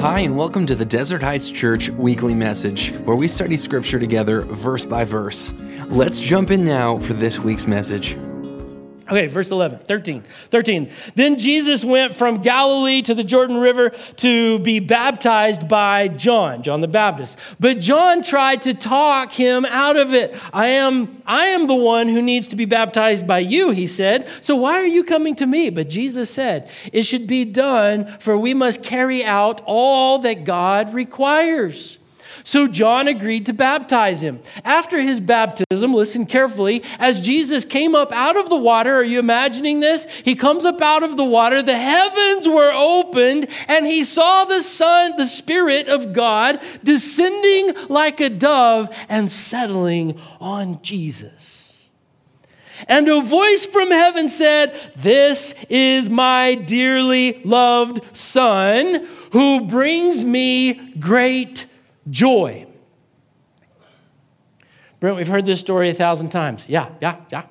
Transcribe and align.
Hi, 0.00 0.20
and 0.20 0.34
welcome 0.34 0.64
to 0.64 0.74
the 0.74 0.86
Desert 0.86 1.22
Heights 1.22 1.50
Church 1.50 1.90
weekly 1.90 2.34
message, 2.34 2.90
where 3.04 3.16
we 3.16 3.28
study 3.28 3.58
scripture 3.58 3.98
together 3.98 4.40
verse 4.40 4.82
by 4.82 5.04
verse. 5.04 5.52
Let's 5.88 6.18
jump 6.18 6.50
in 6.50 6.64
now 6.64 6.98
for 6.98 7.12
this 7.12 7.38
week's 7.38 7.66
message. 7.66 8.16
Okay, 9.10 9.26
verse 9.26 9.50
11, 9.50 9.80
13, 9.80 10.22
13. 10.22 10.88
Then 11.16 11.36
Jesus 11.36 11.84
went 11.84 12.14
from 12.14 12.42
Galilee 12.42 13.02
to 13.02 13.14
the 13.14 13.24
Jordan 13.24 13.56
River 13.56 13.90
to 14.16 14.60
be 14.60 14.78
baptized 14.78 15.68
by 15.68 16.06
John, 16.06 16.62
John 16.62 16.80
the 16.80 16.86
Baptist. 16.86 17.36
But 17.58 17.80
John 17.80 18.22
tried 18.22 18.62
to 18.62 18.74
talk 18.74 19.32
him 19.32 19.64
out 19.64 19.96
of 19.96 20.14
it. 20.14 20.40
I 20.52 20.68
am, 20.68 21.22
I 21.26 21.46
am 21.46 21.66
the 21.66 21.74
one 21.74 22.08
who 22.08 22.22
needs 22.22 22.46
to 22.48 22.56
be 22.56 22.66
baptized 22.66 23.26
by 23.26 23.40
you, 23.40 23.70
he 23.70 23.88
said. 23.88 24.28
So 24.42 24.54
why 24.54 24.74
are 24.74 24.86
you 24.86 25.02
coming 25.02 25.34
to 25.36 25.46
me? 25.46 25.70
But 25.70 25.88
Jesus 25.88 26.30
said, 26.30 26.70
It 26.92 27.02
should 27.02 27.26
be 27.26 27.44
done, 27.44 28.06
for 28.20 28.38
we 28.38 28.54
must 28.54 28.84
carry 28.84 29.24
out 29.24 29.60
all 29.66 30.20
that 30.20 30.44
God 30.44 30.94
requires. 30.94 31.98
So 32.44 32.66
John 32.66 33.08
agreed 33.08 33.46
to 33.46 33.52
baptize 33.52 34.22
him. 34.22 34.40
After 34.64 35.00
his 35.00 35.20
baptism, 35.20 35.92
listen 35.92 36.26
carefully, 36.26 36.82
as 36.98 37.20
Jesus 37.20 37.64
came 37.64 37.94
up 37.94 38.12
out 38.12 38.36
of 38.36 38.48
the 38.48 38.56
water, 38.56 38.94
are 38.94 39.04
you 39.04 39.18
imagining 39.18 39.80
this? 39.80 40.04
He 40.20 40.34
comes 40.34 40.64
up 40.64 40.80
out 40.80 41.02
of 41.02 41.16
the 41.16 41.24
water, 41.24 41.62
the 41.62 41.76
heavens 41.76 42.48
were 42.48 42.72
opened, 42.72 43.48
and 43.68 43.86
he 43.86 44.04
saw 44.04 44.44
the 44.44 44.62
Son, 44.62 45.16
the 45.16 45.24
Spirit 45.24 45.88
of 45.88 46.12
God, 46.12 46.60
descending 46.82 47.72
like 47.88 48.20
a 48.20 48.28
dove 48.28 48.94
and 49.08 49.30
settling 49.30 50.20
on 50.40 50.82
Jesus. 50.82 51.70
And 52.88 53.08
a 53.08 53.20
voice 53.20 53.66
from 53.66 53.90
heaven 53.90 54.28
said, 54.28 54.74
This 54.96 55.54
is 55.68 56.08
my 56.08 56.54
dearly 56.54 57.40
loved 57.44 58.16
Son 58.16 59.06
who 59.32 59.66
brings 59.66 60.24
me 60.24 60.94
great 60.98 61.66
joy. 62.08 62.66
Brent, 65.00 65.16
we've 65.16 65.28
heard 65.28 65.46
this 65.46 65.60
story 65.60 65.90
a 65.90 65.94
thousand 65.94 66.30
times. 66.30 66.68
Yeah, 66.68 66.90
yeah, 67.00 67.16
yeah. 67.30 67.46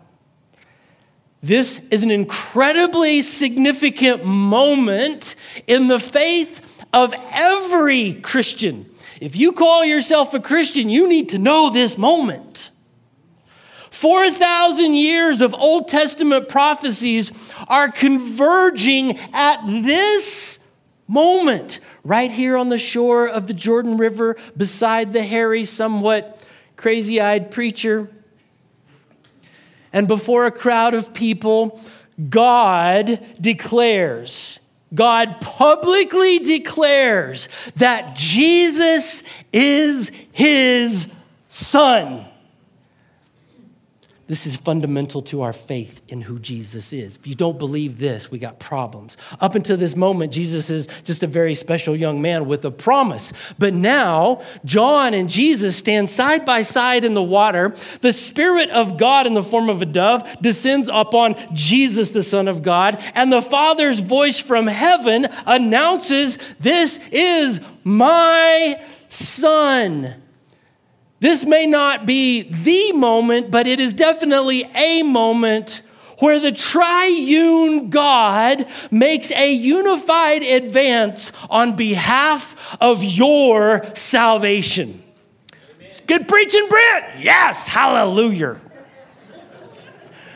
This 1.42 1.88
is 1.89 2.03
an 2.03 2.11
incredibly 2.11 3.22
significant 3.22 4.25
moment 4.25 5.36
in 5.67 5.88
the 5.88 6.00
faith 6.00 6.83
of 6.94 7.14
every 7.31 8.14
Christian. 8.16 8.86
If 9.22 9.36
you 9.36 9.53
call 9.53 9.86
yourself 9.86 10.33
a 10.33 10.39
Christian, 10.39 10.89
you 10.89 11.08
need 11.08 11.30
to 11.30 11.38
know 11.38 11.70
this 11.70 11.97
moment. 11.97 12.72
4,000 13.89 14.94
years 14.94 15.42
of 15.42 15.53
Old 15.53 15.88
Testament 15.88 16.47
prophecies 16.50 17.53
are 17.67 17.89
converging 17.89 19.17
at 19.33 19.66
this 19.66 20.66
moment 21.10 21.80
right 22.04 22.32
here 22.32 22.56
on 22.56 22.70
the 22.70 22.78
shore 22.78 23.28
of 23.28 23.48
the 23.48 23.54
Jordan 23.54 23.98
River 23.98 24.38
beside 24.56 25.12
the 25.12 25.24
hairy, 25.24 25.66
somewhat 25.66 26.42
crazy 26.78 27.20
eyed 27.20 27.52
preacher. 27.52 28.10
And 29.92 30.08
before 30.08 30.46
a 30.46 30.52
crowd 30.52 30.94
of 30.94 31.14
people, 31.14 31.82
God 32.30 33.20
declares, 33.42 34.60
God 34.94 35.42
publicly 35.42 36.40
declares 36.40 37.50
that 37.76 38.16
Jesus 38.16 39.23
is 39.52 40.12
his 40.32 41.12
son. 41.48 42.29
This 44.30 44.46
is 44.46 44.56
fundamental 44.56 45.24
to 45.24 45.42
our 45.42 45.54
faith 45.54 46.04
in 46.08 46.22
who 46.22 46.38
Jesus 46.38 46.94
is. 46.94 47.18
If 47.18 47.26
you 47.26 47.34
don't 47.34 47.58
believe 47.58 47.98
this, 47.98 48.30
we 48.30 48.38
got 48.38 48.60
problems. 48.60 49.18
Up 49.40 49.56
until 49.56 49.76
this 49.76 49.96
moment, 49.96 50.32
Jesus 50.32 50.70
is 50.70 50.86
just 51.04 51.24
a 51.24 51.28
very 51.28 51.56
special 51.56 51.96
young 51.96 52.22
man 52.22 52.46
with 52.46 52.64
a 52.64 52.70
promise. 52.70 53.34
But 53.58 53.74
now, 53.74 54.42
John 54.64 55.16
and 55.16 55.32
Jesus 55.32 55.76
stand 55.76 56.10
side 56.10 56.46
by 56.46 56.62
side 56.62 57.06
in 57.06 57.16
the 57.16 57.24
water. 57.24 57.74
The 58.02 58.14
Spirit 58.14 58.70
of 58.70 59.00
God, 59.00 59.26
in 59.26 59.34
the 59.34 59.42
form 59.42 59.68
of 59.68 59.82
a 59.82 59.88
dove, 59.88 60.39
descends 60.44 60.92
upon 60.94 61.36
Jesus, 61.56 62.12
the 62.12 62.22
Son 62.22 62.48
of 62.48 62.62
God, 62.62 63.04
and 63.16 63.34
the 63.34 63.42
Father's 63.42 64.00
voice 64.00 64.39
from 64.39 64.68
heaven 64.68 65.28
announces, 65.48 66.38
This 66.60 67.00
is 67.12 67.62
my 67.84 68.80
Son 69.10 70.19
this 71.20 71.46
may 71.46 71.66
not 71.66 72.06
be 72.06 72.44
the 72.44 72.94
moment, 72.94 73.52
but 73.52 73.68
it 73.68 73.80
is 73.80 73.94
definitely 73.94 74.64
a 74.76 75.04
moment 75.04 75.82
where 76.20 76.40
the 76.40 76.52
triune 76.52 77.90
God 77.90 78.66
makes 78.92 79.32
a 79.32 79.54
unified 79.54 80.44
advance 80.44 81.32
on 81.50 81.76
behalf 81.76 82.78
of 82.82 83.04
your 83.04 83.86
salvation. 83.96 85.04
It's 85.80 86.02
good 86.02 86.28
preaching, 86.28 86.68
Brent. 86.70 87.20
Yes, 87.20 87.68
hallelujah. 87.68 88.60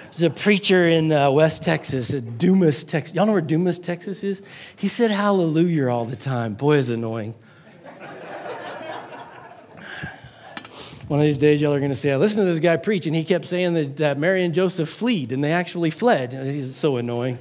There's 0.06 0.24
a 0.24 0.30
preacher 0.30 0.88
in 0.88 1.12
uh, 1.12 1.32
West 1.32 1.64
Texas, 1.64 2.10
Dumas, 2.10 2.84
Texas. 2.84 3.16
Y'all 3.16 3.26
know 3.26 3.32
where 3.32 3.42
Dumas, 3.42 3.80
Texas 3.80 4.24
is? 4.24 4.44
He 4.76 4.88
said 4.88 5.10
hallelujah 5.10 5.88
all 5.88 6.06
the 6.06 6.16
time. 6.16 6.54
Boy, 6.54 6.78
is 6.78 6.90
annoying. 6.90 7.34
One 11.14 11.20
of 11.20 11.28
these 11.28 11.38
days, 11.38 11.62
y'all 11.62 11.74
are 11.74 11.80
going 11.80 11.92
to 11.92 11.96
say, 11.96 12.12
I 12.12 12.16
listened 12.16 12.40
to 12.42 12.46
this 12.46 12.58
guy 12.58 12.76
preach, 12.76 13.06
and 13.06 13.16
he 13.16 13.24
kept 13.24 13.46
saying 13.46 13.76
that, 13.76 13.98
that 13.98 14.18
Mary 14.18 14.44
and 14.44 14.52
Joseph 14.52 14.90
fled, 14.90 15.32
and 15.32 15.44
they 15.44 15.52
actually 15.52 15.92
fled. 15.92 16.34
He's 16.34 16.76
so 16.76 16.98
annoying. 16.98 17.38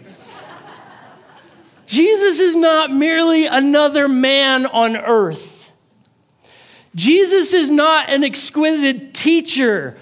Jesus 1.87 2.39
is 2.39 2.55
not 2.55 2.91
merely 2.91 3.47
another 3.47 4.09
man 4.09 4.67
on 4.67 4.95
earth. 4.95 5.73
Jesus 6.95 7.55
is 7.55 7.71
not 7.71 8.11
an 8.11 8.25
exquisite 8.25 9.15
teacher 9.15 9.97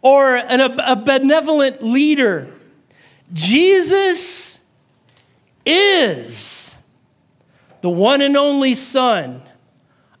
or 0.00 0.36
an, 0.36 0.60
a 0.60 0.94
benevolent 0.94 1.82
leader. 1.82 2.48
Jesus 3.32 4.64
is 5.66 6.76
the 7.80 7.90
one 7.90 8.20
and 8.20 8.36
only 8.36 8.74
Son 8.74 9.42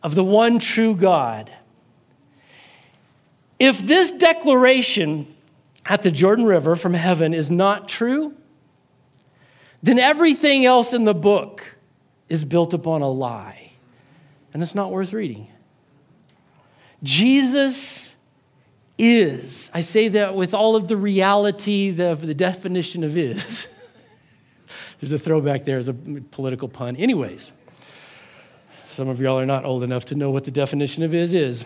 of 0.02 0.16
the 0.16 0.24
one 0.24 0.58
true 0.58 0.96
God. 0.96 1.52
If 3.58 3.80
this 3.80 4.12
declaration 4.12 5.34
at 5.84 6.02
the 6.02 6.10
Jordan 6.10 6.44
River 6.44 6.76
from 6.76 6.94
heaven 6.94 7.34
is 7.34 7.50
not 7.50 7.88
true, 7.88 8.36
then 9.82 9.98
everything 9.98 10.64
else 10.64 10.92
in 10.92 11.04
the 11.04 11.14
book 11.14 11.76
is 12.28 12.44
built 12.44 12.74
upon 12.74 13.02
a 13.02 13.08
lie, 13.08 13.72
and 14.52 14.62
it's 14.62 14.74
not 14.74 14.90
worth 14.90 15.12
reading. 15.12 15.48
Jesus 17.02 18.16
is, 18.98 19.70
I 19.72 19.80
say 19.80 20.08
that 20.08 20.34
with 20.34 20.52
all 20.52 20.74
of 20.74 20.88
the 20.88 20.96
reality 20.96 21.90
of 22.00 22.26
the 22.26 22.34
definition 22.34 23.04
of 23.04 23.16
is. 23.16 23.68
There's 25.00 25.12
a 25.12 25.18
throwback 25.18 25.64
there 25.64 25.78
as 25.78 25.86
a 25.86 25.94
political 25.94 26.68
pun. 26.68 26.96
Anyways, 26.96 27.52
some 28.86 29.08
of 29.08 29.20
y'all 29.20 29.38
are 29.38 29.46
not 29.46 29.64
old 29.64 29.84
enough 29.84 30.06
to 30.06 30.16
know 30.16 30.30
what 30.30 30.44
the 30.44 30.50
definition 30.50 31.04
of 31.04 31.14
is 31.14 31.32
is. 31.32 31.64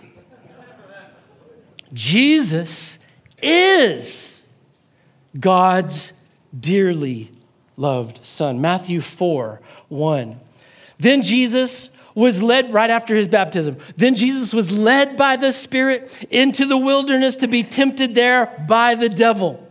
Jesus 1.92 2.98
is 3.42 4.48
God's 5.38 6.12
dearly 6.58 7.30
loved 7.76 8.25
Son. 8.25 8.60
Matthew 8.60 9.00
4 9.00 9.60
1. 9.88 10.41
Then 10.98 11.22
Jesus 11.22 11.91
was 12.14 12.42
led 12.42 12.72
right 12.72 12.91
after 12.91 13.16
his 13.16 13.28
baptism. 13.28 13.78
Then 13.97 14.14
Jesus 14.14 14.53
was 14.53 14.76
led 14.76 15.16
by 15.16 15.36
the 15.36 15.53
Spirit 15.53 16.26
into 16.30 16.66
the 16.66 16.76
wilderness 16.76 17.36
to 17.36 17.48
be 17.48 17.62
tempted 17.62 18.14
there 18.14 18.64
by 18.69 18.94
the 18.94 19.09
devil. 19.09 19.69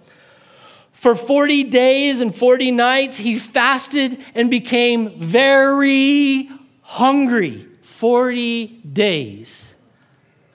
For 0.92 1.16
40 1.16 1.66
days 1.66 2.22
and 2.22 2.34
40 2.34 2.72
nights, 2.72 3.18
he 3.18 3.40
fasted 3.40 4.20
and 4.36 4.52
became 4.52 5.20
very 5.20 6.50
hungry. 6.82 7.68
40 7.82 8.68
days. 8.68 9.71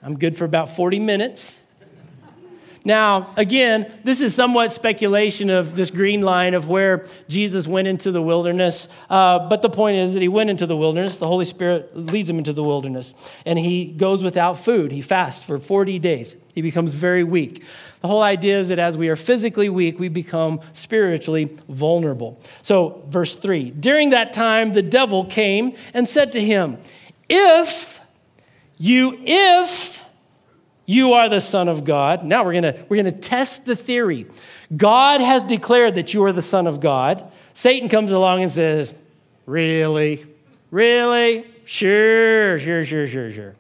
I'm 0.07 0.17
good 0.17 0.37
for 0.37 0.45
about 0.45 0.69
40 0.69 1.01
minutes. 1.01 1.65
Now, 2.85 3.35
again, 3.37 3.93
this 4.05 4.21
is 4.21 4.37
somewhat 4.37 4.71
speculation 4.71 5.51
of 5.51 5.75
this 5.75 5.91
green 5.91 6.23
line 6.23 6.55
of 6.55 6.69
where 6.69 7.07
Jesus 7.29 7.67
went 7.67 7.89
into 7.89 8.13
the 8.13 8.23
wilderness. 8.23 8.87
Uh, 9.11 9.49
but 9.49 9.63
the 9.63 9.69
point 9.69 9.97
is 9.97 10.15
that 10.15 10.23
he 10.23 10.29
went 10.29 10.49
into 10.49 10.65
the 10.65 10.77
wilderness. 10.77 11.19
The 11.19 11.27
Holy 11.27 11.45
Spirit 11.45 11.97
leads 11.97 12.31
him 12.31 12.39
into 12.39 12.53
the 12.53 12.63
wilderness. 12.63 13.15
And 13.45 13.59
he 13.59 13.87
goes 13.87 14.23
without 14.23 14.57
food. 14.57 14.93
He 14.93 15.03
fasts 15.03 15.43
for 15.43 15.59
40 15.59 15.99
days. 15.99 16.37
He 16.55 16.63
becomes 16.63 16.95
very 16.95 17.25
weak. 17.25 17.65
The 18.01 18.07
whole 18.07 18.23
idea 18.23 18.61
is 18.61 18.69
that 18.69 18.79
as 18.79 18.97
we 18.97 19.09
are 19.09 19.17
physically 19.17 19.69
weak, 19.69 19.99
we 19.99 20.09
become 20.09 20.61
spiritually 20.73 21.51
vulnerable. 21.69 22.41
So, 22.63 23.03
verse 23.09 23.35
3 23.35 23.71
During 23.73 24.11
that 24.11 24.33
time, 24.33 24.73
the 24.73 24.83
devil 24.83 25.25
came 25.25 25.75
and 25.93 26.09
said 26.09 26.31
to 26.31 26.41
him, 26.41 26.79
If 27.29 27.97
you, 28.79 29.17
if 29.21 29.96
you 30.87 31.13
are 31.13 31.29
the 31.29 31.41
Son 31.41 31.69
of 31.69 31.85
God. 31.85 32.25
Now 32.25 32.45
we're 32.45 32.55
gonna, 32.55 32.77
we're 32.89 32.97
gonna 32.97 33.13
test 33.13 33.67
the 33.67 33.77
theory. 33.77 34.27
God 34.75 35.21
has 35.21 35.45
declared 35.45 35.97
that 35.97 36.15
you 36.15 36.25
are 36.25 36.33
the 36.33 36.43
Son 36.43 36.67
of 36.67 36.81
God. 36.81 37.31
Satan 37.53 37.89
comes 37.89 38.13
along 38.13 38.43
and 38.43 38.51
says, 38.51 38.95
Really? 39.45 40.25
Really? 40.71 41.45
Sure, 41.65 42.59
sure, 42.59 42.85
sure, 42.85 43.07
sure, 43.07 43.33
sure. 43.33 43.57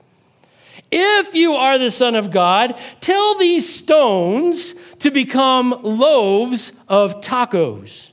If 0.90 1.34
you 1.34 1.52
are 1.52 1.78
the 1.78 1.90
Son 1.90 2.14
of 2.14 2.31
God, 2.31 2.78
tell 3.00 3.37
these 3.38 3.69
stones 3.69 4.75
to 5.00 5.11
become 5.11 5.78
loaves 5.82 6.73
of 6.88 7.20
tacos, 7.20 8.12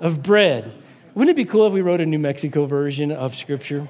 of 0.00 0.22
bread. 0.22 0.70
Wouldn't 1.14 1.30
it 1.30 1.36
be 1.36 1.44
cool 1.44 1.66
if 1.66 1.72
we 1.72 1.80
wrote 1.80 2.00
a 2.00 2.06
New 2.06 2.18
Mexico 2.18 2.66
version 2.66 3.10
of 3.10 3.34
Scripture? 3.34 3.88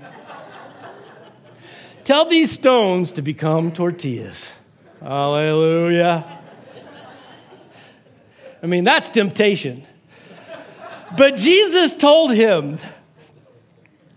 Tell 2.12 2.26
these 2.26 2.52
stones 2.52 3.12
to 3.12 3.22
become 3.22 3.72
tortillas. 3.72 4.54
Hallelujah. 5.00 6.22
I 8.62 8.66
mean, 8.66 8.84
that's 8.84 9.08
temptation. 9.08 9.86
But 11.16 11.36
Jesus 11.36 11.96
told 11.96 12.34
him, 12.34 12.76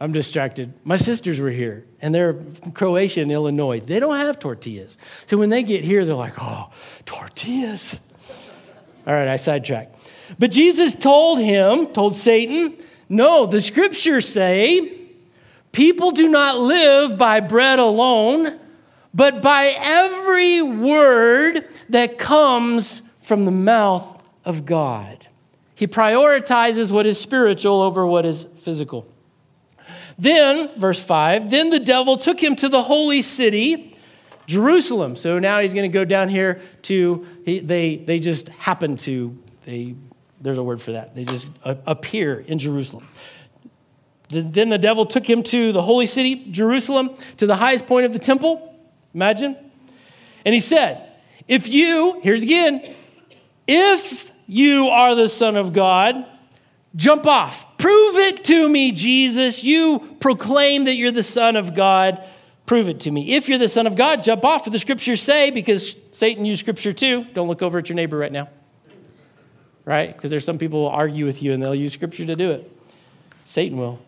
I'm 0.01 0.11
distracted. 0.11 0.73
My 0.83 0.97
sisters 0.97 1.39
were 1.39 1.51
here, 1.51 1.85
and 2.01 2.13
they're 2.13 2.33
from 2.33 2.73
Croatia 2.73 3.21
and 3.21 3.31
Illinois. 3.31 3.79
They 3.79 4.01
don't 4.01 4.17
have 4.17 4.39
tortillas. 4.39 4.97
So 5.25 5.37
when 5.37 5.47
they 5.49 5.63
get 5.63 5.85
here, 5.85 6.03
they're 6.03 6.15
like, 6.15 6.33
oh, 6.37 6.69
tortillas. 7.05 7.97
All 9.07 9.13
right, 9.13 9.29
I 9.29 9.37
sidetracked. 9.37 10.11
But 10.37 10.51
Jesus 10.51 10.95
told 10.95 11.39
him, 11.39 11.85
told 11.93 12.17
Satan, 12.17 12.75
no, 13.07 13.45
the 13.45 13.61
scriptures 13.61 14.27
say, 14.27 14.94
people 15.75 16.11
do 16.11 16.29
not 16.29 16.57
live 16.57 17.17
by 17.17 17.41
bread 17.41 17.79
alone, 17.79 18.57
but 19.13 19.41
by 19.41 19.73
every 19.77 20.61
word 20.61 21.67
that 21.89 22.17
comes 22.17 23.01
from 23.19 23.43
the 23.43 23.51
mouth 23.51 24.23
of 24.45 24.65
God. 24.65 25.27
He 25.75 25.85
prioritizes 25.85 26.93
what 26.93 27.05
is 27.05 27.19
spiritual 27.19 27.81
over 27.81 28.07
what 28.07 28.25
is 28.25 28.45
physical. 28.61 29.05
Then, 30.17 30.69
verse 30.79 31.03
5, 31.03 31.49
then 31.49 31.71
the 31.71 31.79
devil 31.79 32.15
took 32.15 32.41
him 32.41 32.55
to 32.55 32.69
the 32.69 32.81
holy 32.81 33.21
city, 33.21 33.97
Jerusalem. 34.47 35.17
So 35.17 35.39
now 35.39 35.59
he's 35.59 35.73
going 35.73 35.91
to 35.91 35.93
go 35.93 36.05
down 36.05 36.29
here 36.29 36.61
to, 36.83 37.27
he, 37.43 37.59
they, 37.59 37.97
they 37.97 38.19
just 38.19 38.47
happen 38.47 38.95
to, 38.97 39.37
they, 39.65 39.95
there's 40.39 40.57
a 40.57 40.63
word 40.63 40.81
for 40.81 40.93
that. 40.93 41.15
They 41.15 41.25
just 41.25 41.51
appear 41.65 42.39
in 42.39 42.59
Jerusalem. 42.59 43.05
Then 44.29 44.69
the 44.69 44.77
devil 44.77 45.05
took 45.05 45.29
him 45.29 45.43
to 45.43 45.71
the 45.71 45.81
holy 45.81 46.05
city, 46.05 46.47
Jerusalem, 46.51 47.11
to 47.37 47.45
the 47.45 47.55
highest 47.55 47.85
point 47.85 48.05
of 48.05 48.13
the 48.13 48.19
temple. 48.19 48.75
Imagine. 49.13 49.55
And 50.45 50.53
he 50.53 50.59
said, 50.59 51.09
If 51.47 51.67
you, 51.67 52.19
here's 52.23 52.43
again, 52.43 52.95
if 53.67 54.31
you 54.47 54.87
are 54.87 55.15
the 55.15 55.27
Son 55.27 55.55
of 55.55 55.73
God, 55.73 56.25
jump 56.95 57.27
off 57.27 57.65
Prove 57.85 58.15
it 58.15 58.43
to 58.45 58.67
me, 58.67 58.91
Jesus. 58.91 59.63
You 59.63 59.99
proclaim 60.19 60.85
that 60.85 60.95
you're 60.95 61.11
the 61.11 61.21
Son 61.21 61.55
of 61.55 61.75
God. 61.75 62.27
Prove 62.65 62.89
it 62.89 63.01
to 63.01 63.11
me. 63.11 63.35
If 63.35 63.47
you're 63.47 63.59
the 63.59 63.67
Son 63.67 63.85
of 63.85 63.95
God, 63.95 64.23
jump 64.23 64.43
off, 64.43 64.63
for 64.63 64.71
the 64.71 64.79
scriptures 64.79 65.21
say, 65.21 65.51
because 65.51 65.95
Satan 66.11 66.45
used 66.45 66.61
scripture 66.61 66.93
too. 66.93 67.25
Don't 67.35 67.47
look 67.47 67.61
over 67.61 67.77
at 67.77 67.89
your 67.89 67.95
neighbor 67.95 68.17
right 68.17 68.31
now. 68.31 68.49
Right? 69.85 70.11
Because 70.11 70.31
there's 70.31 70.45
some 70.45 70.57
people 70.57 70.81
will 70.81 70.89
argue 70.89 71.25
with 71.25 71.43
you 71.43 71.53
and 71.53 71.61
they'll 71.61 71.75
use 71.75 71.93
scripture 71.93 72.25
to 72.25 72.35
do 72.35 72.49
it. 72.49 72.71
Satan 73.43 73.77
will. 73.77 73.99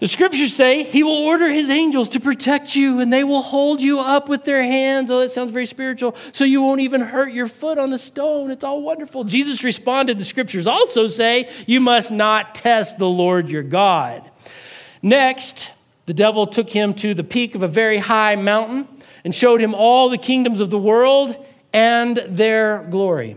The 0.00 0.08
scriptures 0.08 0.54
say 0.54 0.82
he 0.82 1.02
will 1.02 1.12
order 1.12 1.50
his 1.50 1.68
angels 1.68 2.08
to 2.10 2.20
protect 2.20 2.74
you 2.74 3.00
and 3.00 3.12
they 3.12 3.22
will 3.22 3.42
hold 3.42 3.82
you 3.82 4.00
up 4.00 4.30
with 4.30 4.44
their 4.44 4.62
hands. 4.62 5.10
Oh, 5.10 5.20
that 5.20 5.28
sounds 5.28 5.50
very 5.50 5.66
spiritual. 5.66 6.16
So 6.32 6.44
you 6.44 6.62
won't 6.62 6.80
even 6.80 7.02
hurt 7.02 7.34
your 7.34 7.46
foot 7.46 7.76
on 7.76 7.90
the 7.90 7.98
stone. 7.98 8.50
It's 8.50 8.64
all 8.64 8.80
wonderful. 8.80 9.24
Jesus 9.24 9.62
responded, 9.62 10.16
the 10.16 10.24
scriptures 10.24 10.66
also 10.66 11.06
say, 11.06 11.50
you 11.66 11.80
must 11.80 12.10
not 12.10 12.54
test 12.54 12.98
the 12.98 13.08
Lord 13.08 13.50
your 13.50 13.62
God. 13.62 14.28
Next, 15.02 15.70
the 16.06 16.14
devil 16.14 16.46
took 16.46 16.70
him 16.70 16.94
to 16.94 17.12
the 17.12 17.22
peak 17.22 17.54
of 17.54 17.62
a 17.62 17.68
very 17.68 17.98
high 17.98 18.36
mountain 18.36 18.88
and 19.22 19.34
showed 19.34 19.60
him 19.60 19.74
all 19.74 20.08
the 20.08 20.16
kingdoms 20.16 20.62
of 20.62 20.70
the 20.70 20.78
world 20.78 21.36
and 21.74 22.16
their 22.16 22.84
glory. 22.84 23.36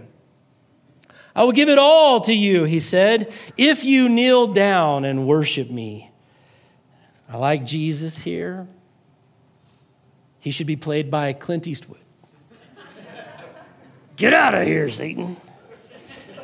I 1.35 1.43
will 1.43 1.51
give 1.51 1.67
it 1.67 1.77
all 1.77 2.21
to 2.21 2.33
you, 2.33 2.63
he 2.63 2.79
said, 2.79 3.33
if 3.57 3.83
you 3.83 4.07
kneel 4.07 4.47
down 4.47 5.03
and 5.03 5.27
worship 5.27 5.69
me. 5.69 6.09
I 7.33 7.37
like 7.37 7.65
Jesus 7.65 8.21
here. 8.21 8.67
He 10.39 10.51
should 10.51 10.67
be 10.67 10.75
played 10.75 11.09
by 11.09 11.33
Clint 11.33 11.65
Eastwood. 11.65 11.97
Get 14.15 14.35
out 14.35 14.53
of 14.53 14.67
here, 14.67 14.87
Satan. 14.87 15.35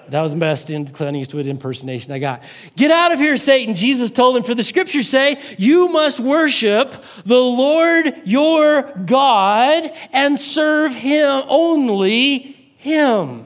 That 0.07 0.21
was 0.21 0.33
the 0.33 0.39
best 0.39 0.71
in 0.71 0.87
Clint 0.87 1.15
Eastwood 1.15 1.45
impersonation 1.45 2.11
I 2.11 2.17
got. 2.17 2.41
Get 2.75 2.89
out 2.89 3.11
of 3.11 3.19
here, 3.19 3.37
Satan. 3.37 3.75
Jesus 3.75 4.09
told 4.09 4.35
him, 4.35 4.41
for 4.41 4.55
the 4.55 4.63
scriptures 4.63 5.07
say, 5.07 5.39
you 5.59 5.89
must 5.89 6.19
worship 6.19 7.03
the 7.23 7.39
Lord 7.39 8.11
your 8.25 8.91
God 9.05 9.91
and 10.11 10.39
serve 10.39 10.95
him, 10.95 11.43
only 11.47 12.37
him. 12.77 13.45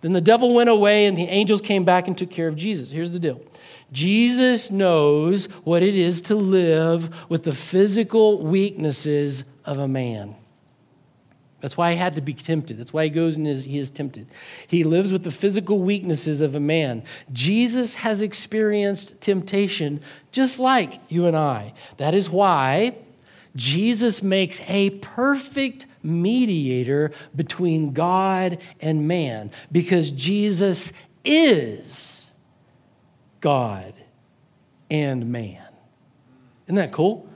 Then 0.00 0.14
the 0.14 0.20
devil 0.20 0.52
went 0.52 0.68
away 0.68 1.06
and 1.06 1.16
the 1.16 1.28
angels 1.28 1.60
came 1.60 1.84
back 1.84 2.08
and 2.08 2.18
took 2.18 2.30
care 2.30 2.48
of 2.48 2.56
Jesus. 2.56 2.90
Here's 2.90 3.12
the 3.12 3.20
deal 3.20 3.40
Jesus 3.92 4.70
knows 4.70 5.46
what 5.64 5.82
it 5.82 5.94
is 5.94 6.22
to 6.22 6.34
live 6.34 7.28
with 7.30 7.44
the 7.44 7.52
physical 7.52 8.42
weaknesses 8.42 9.44
of 9.64 9.78
a 9.78 9.86
man. 9.86 10.34
That's 11.60 11.76
why 11.76 11.92
he 11.92 11.96
had 11.96 12.16
to 12.16 12.20
be 12.20 12.34
tempted. 12.34 12.76
That's 12.78 12.92
why 12.92 13.04
he 13.04 13.10
goes 13.10 13.36
and 13.36 13.46
is, 13.46 13.66
he 13.66 13.78
is 13.78 13.88
tempted. 13.88 14.26
He 14.66 14.82
lives 14.82 15.12
with 15.12 15.22
the 15.22 15.30
physical 15.30 15.78
weaknesses 15.78 16.40
of 16.40 16.56
a 16.56 16.60
man. 16.60 17.04
Jesus 17.32 17.94
has 17.96 18.20
experienced 18.20 19.20
temptation 19.20 20.00
just 20.32 20.58
like 20.58 20.98
you 21.08 21.26
and 21.26 21.36
I. 21.36 21.72
That 21.98 22.14
is 22.14 22.28
why 22.28 22.96
Jesus 23.54 24.24
makes 24.24 24.60
a 24.68 24.90
perfect 24.90 25.86
mediator 26.02 27.12
between 27.36 27.92
God 27.92 28.58
and 28.80 29.06
man 29.06 29.52
because 29.70 30.10
Jesus 30.10 30.92
is 31.24 32.21
God 33.42 33.92
and 34.90 35.30
man. 35.30 35.62
Isn't 36.66 36.76
that 36.76 36.92
cool? 36.92 37.28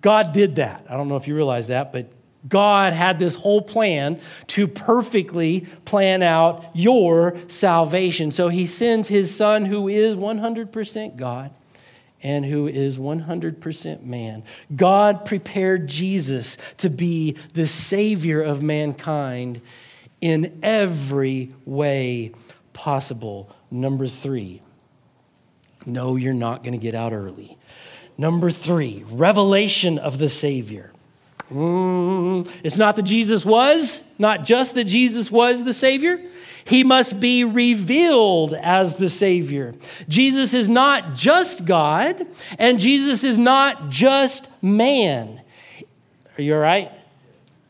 God 0.00 0.32
did 0.32 0.56
that. 0.56 0.86
I 0.88 0.96
don't 0.96 1.08
know 1.08 1.16
if 1.16 1.28
you 1.28 1.34
realize 1.34 1.66
that, 1.66 1.92
but 1.92 2.10
God 2.48 2.92
had 2.92 3.18
this 3.18 3.34
whole 3.34 3.60
plan 3.60 4.20
to 4.48 4.68
perfectly 4.68 5.66
plan 5.84 6.22
out 6.22 6.64
your 6.72 7.36
salvation. 7.48 8.30
So 8.30 8.48
he 8.48 8.64
sends 8.64 9.08
his 9.08 9.34
son, 9.34 9.64
who 9.64 9.88
is 9.88 10.14
100% 10.14 11.16
God 11.16 11.50
and 12.22 12.44
who 12.44 12.66
is 12.66 12.96
100% 12.96 14.04
man. 14.04 14.44
God 14.74 15.24
prepared 15.24 15.88
Jesus 15.88 16.56
to 16.78 16.88
be 16.88 17.36
the 17.54 17.66
Savior 17.66 18.40
of 18.42 18.62
mankind 18.62 19.60
in 20.20 20.58
every 20.62 21.52
way 21.64 22.32
possible. 22.72 23.54
Number 23.70 24.06
three, 24.06 24.62
no, 25.86 26.16
you're 26.16 26.34
not 26.34 26.62
going 26.62 26.72
to 26.72 26.78
get 26.78 26.94
out 26.94 27.12
early. 27.12 27.56
Number 28.16 28.50
three, 28.50 29.04
revelation 29.08 29.98
of 29.98 30.18
the 30.18 30.28
Savior. 30.28 30.92
Mm, 31.50 32.50
it's 32.62 32.76
not 32.76 32.96
that 32.96 33.04
Jesus 33.04 33.44
was, 33.44 34.04
not 34.18 34.44
just 34.44 34.74
that 34.74 34.84
Jesus 34.84 35.30
was 35.30 35.64
the 35.64 35.72
Savior. 35.72 36.20
He 36.64 36.84
must 36.84 37.20
be 37.20 37.44
revealed 37.44 38.52
as 38.52 38.96
the 38.96 39.08
Savior. 39.08 39.74
Jesus 40.08 40.52
is 40.52 40.68
not 40.68 41.14
just 41.14 41.64
God, 41.64 42.26
and 42.58 42.78
Jesus 42.78 43.24
is 43.24 43.38
not 43.38 43.88
just 43.88 44.62
man. 44.62 45.40
Are 46.36 46.42
you 46.42 46.54
all 46.54 46.60
right? 46.60 46.92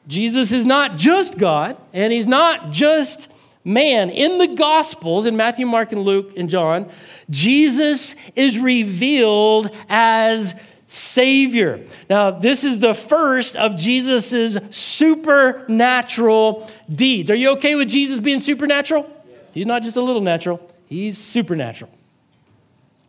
Jesus 0.09 0.51
is 0.51 0.67
not 0.67 0.97
just 0.97 1.39
God, 1.39 1.77
and 1.93 2.13
He's 2.13 2.27
not 2.27 2.73
just 2.73 3.31
man. 3.65 4.11
In 4.11 4.39
the 4.39 4.55
Gospels, 4.55 5.27
in 5.27 5.37
Matthew, 5.37 5.67
Mark, 5.67 5.93
and 5.93 6.03
Luke, 6.03 6.37
and 6.37 6.49
John, 6.49 6.91
Jesus 7.31 8.17
is 8.37 8.59
revealed 8.59 9.75
as 9.89 10.61
Savior. 10.87 11.85
Now, 12.09 12.31
this 12.31 12.65
is 12.65 12.79
the 12.79 12.95
first 12.95 13.57
of 13.57 13.77
Jesus's 13.77 14.59
supernatural 14.71 16.69
deeds. 16.91 17.31
Are 17.31 17.35
you 17.35 17.51
okay 17.51 17.75
with 17.75 17.89
Jesus 17.89 18.21
being 18.21 18.41
supernatural? 18.41 19.09
He's 19.53 19.67
not 19.67 19.83
just 19.83 19.97
a 19.97 20.03
little 20.03 20.23
natural, 20.23 20.61
he's 20.87 21.19
supernatural. 21.19 21.91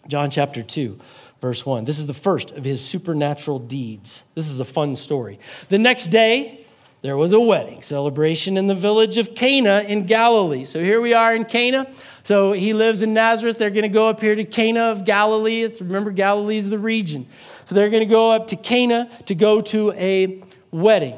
John 0.09 0.29
chapter 0.29 0.61
2, 0.63 0.99
verse 1.39 1.65
1. 1.65 1.85
This 1.85 1.99
is 1.99 2.07
the 2.07 2.13
first 2.13 2.51
of 2.51 2.65
his 2.65 2.83
supernatural 2.83 3.59
deeds. 3.59 4.23
This 4.35 4.49
is 4.49 4.59
a 4.59 4.65
fun 4.65 4.95
story. 4.95 5.39
The 5.69 5.77
next 5.77 6.07
day, 6.07 6.65
there 7.01 7.15
was 7.15 7.31
a 7.31 7.39
wedding 7.39 7.81
celebration 7.81 8.57
in 8.57 8.67
the 8.67 8.75
village 8.75 9.17
of 9.17 9.33
Cana 9.33 9.83
in 9.87 10.05
Galilee. 10.05 10.65
So 10.65 10.83
here 10.83 10.99
we 10.99 11.13
are 11.13 11.33
in 11.33 11.45
Cana. 11.45 11.87
So 12.23 12.51
he 12.51 12.73
lives 12.73 13.01
in 13.01 13.13
Nazareth. 13.13 13.57
They're 13.57 13.69
going 13.69 13.83
to 13.83 13.89
go 13.89 14.09
up 14.09 14.19
here 14.19 14.35
to 14.35 14.43
Cana 14.43 14.81
of 14.81 15.05
Galilee. 15.05 15.63
It's, 15.63 15.81
remember, 15.81 16.11
Galilee 16.11 16.57
is 16.57 16.69
the 16.69 16.77
region. 16.77 17.25
So 17.63 17.73
they're 17.73 17.89
going 17.89 18.05
to 18.05 18.11
go 18.11 18.31
up 18.31 18.47
to 18.47 18.57
Cana 18.57 19.09
to 19.27 19.35
go 19.35 19.61
to 19.61 19.93
a 19.93 20.43
wedding. 20.71 21.17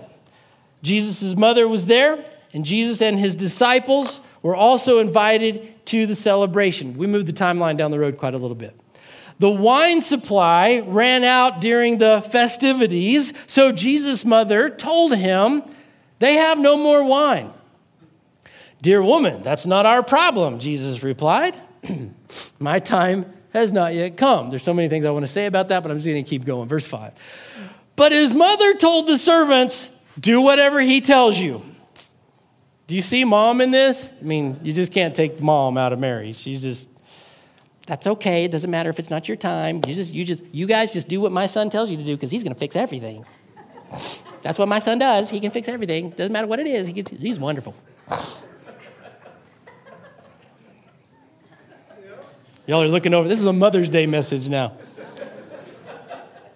Jesus' 0.83 1.35
mother 1.35 1.67
was 1.67 1.87
there, 1.87 2.23
and 2.53 2.63
Jesus 2.63 3.01
and 3.01 3.17
his 3.17 3.35
disciples 3.35 4.21
were 4.41 4.55
also 4.55 4.99
invited 4.99 5.73
to 5.87 6.05
the 6.05 6.15
celebration. 6.15 6.97
We 6.97 7.07
moved 7.07 7.27
the 7.27 7.33
timeline 7.33 7.77
down 7.77 7.91
the 7.91 7.99
road 7.99 8.17
quite 8.17 8.33
a 8.33 8.37
little 8.37 8.55
bit. 8.55 8.75
The 9.41 9.49
wine 9.49 10.01
supply 10.01 10.83
ran 10.85 11.23
out 11.23 11.61
during 11.61 11.97
the 11.97 12.21
festivities, 12.21 13.33
so 13.47 13.71
Jesus' 13.71 14.23
mother 14.23 14.69
told 14.69 15.15
him, 15.15 15.63
They 16.19 16.35
have 16.35 16.59
no 16.59 16.77
more 16.77 17.03
wine. 17.03 17.51
Dear 18.83 19.01
woman, 19.01 19.41
that's 19.41 19.65
not 19.65 19.87
our 19.87 20.03
problem, 20.03 20.59
Jesus 20.59 21.01
replied. 21.01 21.55
My 22.59 22.77
time 22.77 23.33
has 23.51 23.71
not 23.71 23.95
yet 23.95 24.15
come. 24.15 24.51
There's 24.51 24.61
so 24.61 24.75
many 24.75 24.89
things 24.89 25.05
I 25.05 25.09
want 25.09 25.25
to 25.25 25.31
say 25.31 25.47
about 25.47 25.69
that, 25.69 25.81
but 25.81 25.91
I'm 25.91 25.97
just 25.97 26.07
going 26.07 26.23
to 26.23 26.29
keep 26.29 26.45
going. 26.45 26.69
Verse 26.69 26.85
5. 26.85 27.11
But 27.95 28.11
his 28.11 28.35
mother 28.35 28.75
told 28.75 29.07
the 29.07 29.17
servants, 29.17 29.89
Do 30.19 30.39
whatever 30.39 30.81
he 30.81 31.01
tells 31.01 31.39
you. 31.39 31.63
Do 32.85 32.95
you 32.95 33.01
see 33.01 33.25
mom 33.25 33.59
in 33.59 33.71
this? 33.71 34.13
I 34.21 34.23
mean, 34.23 34.59
you 34.61 34.71
just 34.71 34.93
can't 34.93 35.15
take 35.15 35.41
mom 35.41 35.79
out 35.79 35.93
of 35.93 35.97
Mary. 35.97 36.31
She's 36.31 36.61
just 36.61 36.90
that's 37.87 38.07
okay. 38.07 38.45
It 38.45 38.51
doesn't 38.51 38.69
matter 38.69 38.89
if 38.89 38.99
it's 38.99 39.09
not 39.09 39.27
your 39.27 39.37
time. 39.37 39.81
You 39.87 39.93
just, 39.93 40.13
you 40.13 40.23
just, 40.23 40.43
you 40.51 40.67
guys 40.67 40.93
just 40.93 41.07
do 41.07 41.19
what 41.19 41.31
my 41.31 41.45
son 41.45 41.69
tells 41.69 41.89
you 41.89 41.97
to 41.97 42.03
do 42.03 42.15
because 42.15 42.31
he's 42.31 42.43
going 42.43 42.53
to 42.53 42.59
fix 42.59 42.75
everything. 42.75 43.25
That's 44.41 44.57
what 44.57 44.67
my 44.67 44.79
son 44.79 44.99
does. 44.99 45.29
He 45.29 45.39
can 45.39 45.51
fix 45.51 45.67
everything. 45.67 46.11
Doesn't 46.11 46.31
matter 46.31 46.47
what 46.47 46.59
it 46.59 46.67
is. 46.67 46.87
He 46.87 46.93
gets, 46.93 47.11
he's 47.11 47.39
wonderful. 47.39 47.75
Y'all 52.67 52.83
are 52.83 52.87
looking 52.87 53.13
over. 53.13 53.27
This 53.27 53.39
is 53.39 53.45
a 53.45 53.53
Mother's 53.53 53.89
Day 53.89 54.05
message 54.05 54.47
now. 54.47 54.73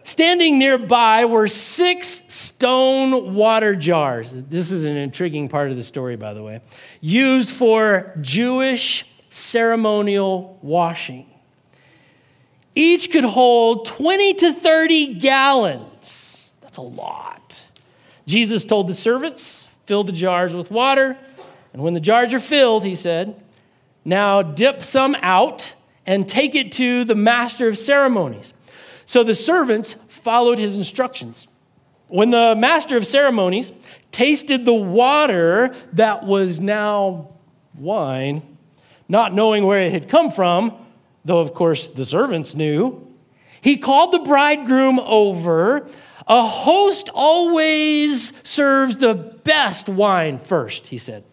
Standing 0.03 0.60
nearby 0.60 1.25
were 1.25 1.48
six 1.48 2.08
stone 2.32 3.34
water 3.34 3.75
jars. 3.75 4.32
This 4.32 4.72
is 4.72 4.86
an 4.86 4.96
intriguing 4.96 5.50
part 5.50 5.72
of 5.72 5.77
the 5.77 5.84
story, 5.84 6.15
by 6.15 6.34
the 6.34 6.44
way, 6.44 6.62
used 7.01 7.50
for 7.50 8.13
Jewish 8.22 9.03
ceremonial 9.36 10.58
washing. 10.62 11.25
Each 12.74 13.12
could 13.12 13.25
hold 13.25 13.86
20 13.86 14.34
to 14.36 14.54
30 14.54 15.15
gallons. 15.15 16.54
That's 16.62 16.77
a 16.77 16.82
lot. 16.82 17.70
Jesus 18.25 18.63
told 18.63 18.88
the 18.88 18.94
servants, 18.94 19.70
fill 19.86 20.06
the 20.06 20.13
jars 20.13 20.56
with 20.56 20.72
water. 20.72 21.18
And 21.74 21.84
when 21.84 21.94
the 21.94 22.00
jars 22.00 22.34
are 22.34 22.39
filled, 22.39 22.86
he 22.86 22.96
said, 22.96 23.42
now 24.06 24.42
dip 24.42 24.82
some 24.82 25.18
out 25.22 25.74
and 26.06 26.30
take 26.30 26.56
it 26.56 26.72
to 26.74 27.04
the 27.04 27.15
master 27.15 27.68
of 27.68 27.77
ceremonies. 27.77 28.54
So 29.06 29.24
the 29.24 29.36
servants 29.36 29.96
followed 30.08 30.60
his 30.60 30.77
instructions. 30.77 31.50
When 32.08 32.32
the 32.32 32.56
master 32.58 32.96
of 32.96 33.06
ceremonies 33.06 33.74
tasted 34.12 34.63
the 34.63 34.74
water 34.74 35.75
that 35.92 36.24
was 36.24 36.62
now 36.62 37.34
wine, 37.77 38.55
not 39.08 39.34
knowing 39.34 39.66
where 39.66 39.82
it 39.82 39.92
had 39.92 40.08
come 40.08 40.32
from, 40.32 40.74
though 41.24 41.40
of 41.40 41.54
course 41.54 41.88
the 41.88 42.06
servants 42.06 42.56
knew. 42.56 43.02
He 43.62 43.78
called 43.78 44.12
the 44.12 44.20
bridegroom 44.20 45.00
over. 45.00 45.88
A 46.28 46.46
host 46.46 47.10
always 47.14 48.34
serves 48.48 48.98
the 48.98 49.14
best 49.14 49.90
wine 49.90 50.38
first, 50.38 50.88
he 50.88 50.98
said. 50.98 51.24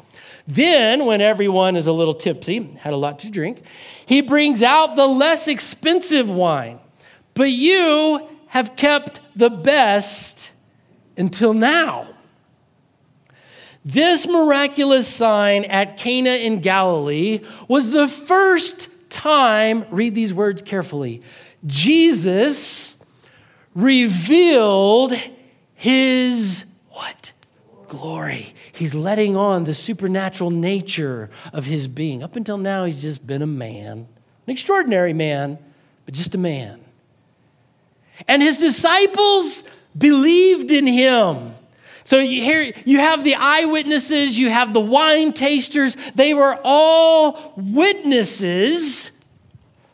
Then, 0.47 1.07
when 1.07 1.21
everyone 1.21 1.77
is 1.77 1.87
a 1.87 1.93
little 1.93 2.15
tipsy, 2.15 2.63
had 2.81 2.93
a 2.93 2.97
lot 2.97 3.21
to 3.21 3.31
drink, 3.31 3.63
he 4.07 4.21
brings 4.21 4.63
out 4.63 4.97
the 4.97 5.07
less 5.07 5.47
expensive 5.47 6.29
wine. 6.29 6.81
But 7.35 7.51
you 7.51 8.29
have 8.49 8.77
kept 8.77 9.21
the 9.37 9.51
best 9.51 10.53
until 11.17 11.55
now. 11.55 12.07
This 13.85 14.29
miraculous 14.29 15.09
sign 15.09 15.65
at 15.65 15.97
Cana 15.97 16.31
in 16.31 16.61
Galilee 16.61 17.41
was 17.67 17.91
the 17.91 18.07
first 18.07 19.11
time, 19.11 19.85
read 19.91 20.15
these 20.15 20.33
words 20.33 20.63
carefully, 20.63 21.23
Jesus 21.67 23.03
revealed 23.75 25.13
his 25.75 26.65
what? 26.91 27.33
Glory. 27.89 28.55
He's 28.73 28.95
letting 28.95 29.37
on 29.37 29.65
the 29.65 29.75
supernatural 29.75 30.51
nature 30.51 31.31
of 31.53 31.67
his 31.67 31.89
being. 31.89 32.23
Up 32.23 32.37
until 32.37 32.59
now, 32.59 32.85
he's 32.85 33.03
just 33.03 33.27
been 33.27 33.43
a 33.43 33.47
man, 33.47 34.07
an 34.47 34.53
extraordinary 34.53 35.13
man, 35.13 35.59
but 36.05 36.15
just 36.15 36.35
a 36.35 36.39
man. 36.39 36.81
And 38.29 38.43
his 38.43 38.59
disciples 38.59 39.69
believed 39.97 40.71
in 40.71 40.87
him. 40.87 41.55
So 42.05 42.21
here 42.21 42.73
you 42.85 42.99
have 42.99 43.25
the 43.25 43.37
eyewitnesses, 43.37 44.39
you 44.39 44.51
have 44.51 44.73
the 44.73 44.81
wine 44.81 45.33
tasters. 45.33 45.97
They 46.15 46.35
were 46.35 46.59
all 46.65 47.55
witnesses 47.57 49.13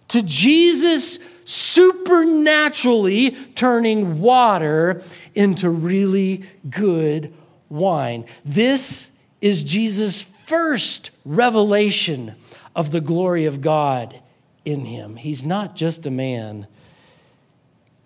to 0.08 0.22
Jesus 0.22 1.18
supernaturally 1.44 3.30
turning 3.54 4.20
water 4.20 5.02
into 5.34 5.70
really 5.70 6.44
good 6.68 7.32
wine. 7.68 8.24
This 8.44 9.12
is 9.40 9.62
Jesus' 9.62 10.22
first 10.22 11.10
revelation 11.24 12.34
of 12.74 12.90
the 12.90 13.00
glory 13.00 13.44
of 13.44 13.60
God 13.60 14.20
in 14.64 14.84
him. 14.84 15.16
He's 15.16 15.44
not 15.44 15.76
just 15.76 16.06
a 16.06 16.10
man, 16.10 16.66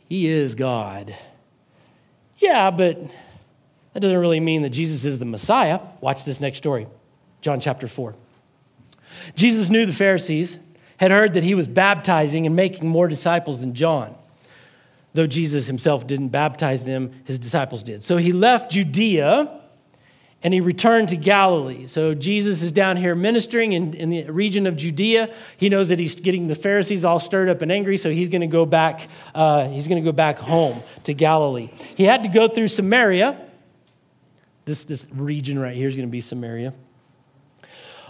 he 0.09 0.27
is 0.27 0.55
God. 0.55 1.15
Yeah, 2.39 2.71
but 2.71 2.99
that 3.93 4.01
doesn't 4.01 4.19
really 4.19 4.41
mean 4.41 4.63
that 4.63 4.71
Jesus 4.71 5.05
is 5.05 5.19
the 5.19 5.25
Messiah. 5.25 5.81
Watch 6.01 6.25
this 6.25 6.41
next 6.41 6.59
story 6.59 6.87
John 7.41 7.61
chapter 7.61 7.87
4. 7.87 8.15
Jesus 9.35 9.71
knew 9.71 9.87
the 9.87 9.93
Pharisees 9.93 10.59
had 10.99 11.11
heard 11.11 11.35
that 11.35 11.43
he 11.43 11.55
was 11.55 11.67
baptizing 11.67 12.47
and 12.47 12.55
making 12.55 12.89
more 12.89 13.09
disciples 13.09 13.61
than 13.61 13.75
John. 13.75 14.15
Though 15.15 15.27
Jesus 15.27 15.67
himself 15.67 16.07
didn't 16.07 16.29
baptize 16.29 16.85
them, 16.85 17.11
his 17.25 17.39
disciples 17.39 17.83
did. 17.83 18.03
So 18.03 18.17
he 18.17 18.33
left 18.33 18.71
Judea 18.71 19.61
and 20.43 20.55
he 20.55 20.61
returned 20.61 21.11
to 21.11 21.17
Galilee. 21.17 21.87
So 21.87 22.15
Jesus 22.15 22.63
is 22.63 22.73
down 22.73 22.97
here 22.97 23.15
ministering 23.15 23.75
in, 23.75 23.95
in 23.95 24.11
the 24.11 24.31
region 24.31 24.67
of 24.67 24.77
Judea. 24.77 25.33
He 25.57 25.69
knows 25.69 25.91
that 25.91 25.99
he's 25.99 26.15
getting 26.15 26.49
the 26.49 26.55
Pharisees 26.55 27.05
all 27.05 27.21
stirred 27.21 27.49
up 27.49 27.63
and 27.63 27.71
angry, 27.71 27.97
so 27.97 28.11
he's 28.11 28.29
going 28.29 28.41
to 28.41 28.47
go 28.47 28.67
back. 28.67 29.09
Uh, 29.35 29.69
he's 29.69 29.87
going 29.87 30.03
to 30.03 30.05
go 30.05 30.13
back 30.13 30.39
home 30.39 30.83
to 31.05 31.15
Galilee. 31.15 31.71
He 31.97 32.05
had 32.05 32.25
to 32.25 32.29
go 32.29 32.49
through 32.49 32.69
Samaria. 32.69 33.39
This, 34.65 34.85
this 34.85 35.09
region 35.13 35.59
right 35.59 35.75
here 35.75 35.89
is 35.89 35.97
going 35.97 36.09
to 36.09 36.13
be 36.13 36.21
Samaria. 36.21 36.73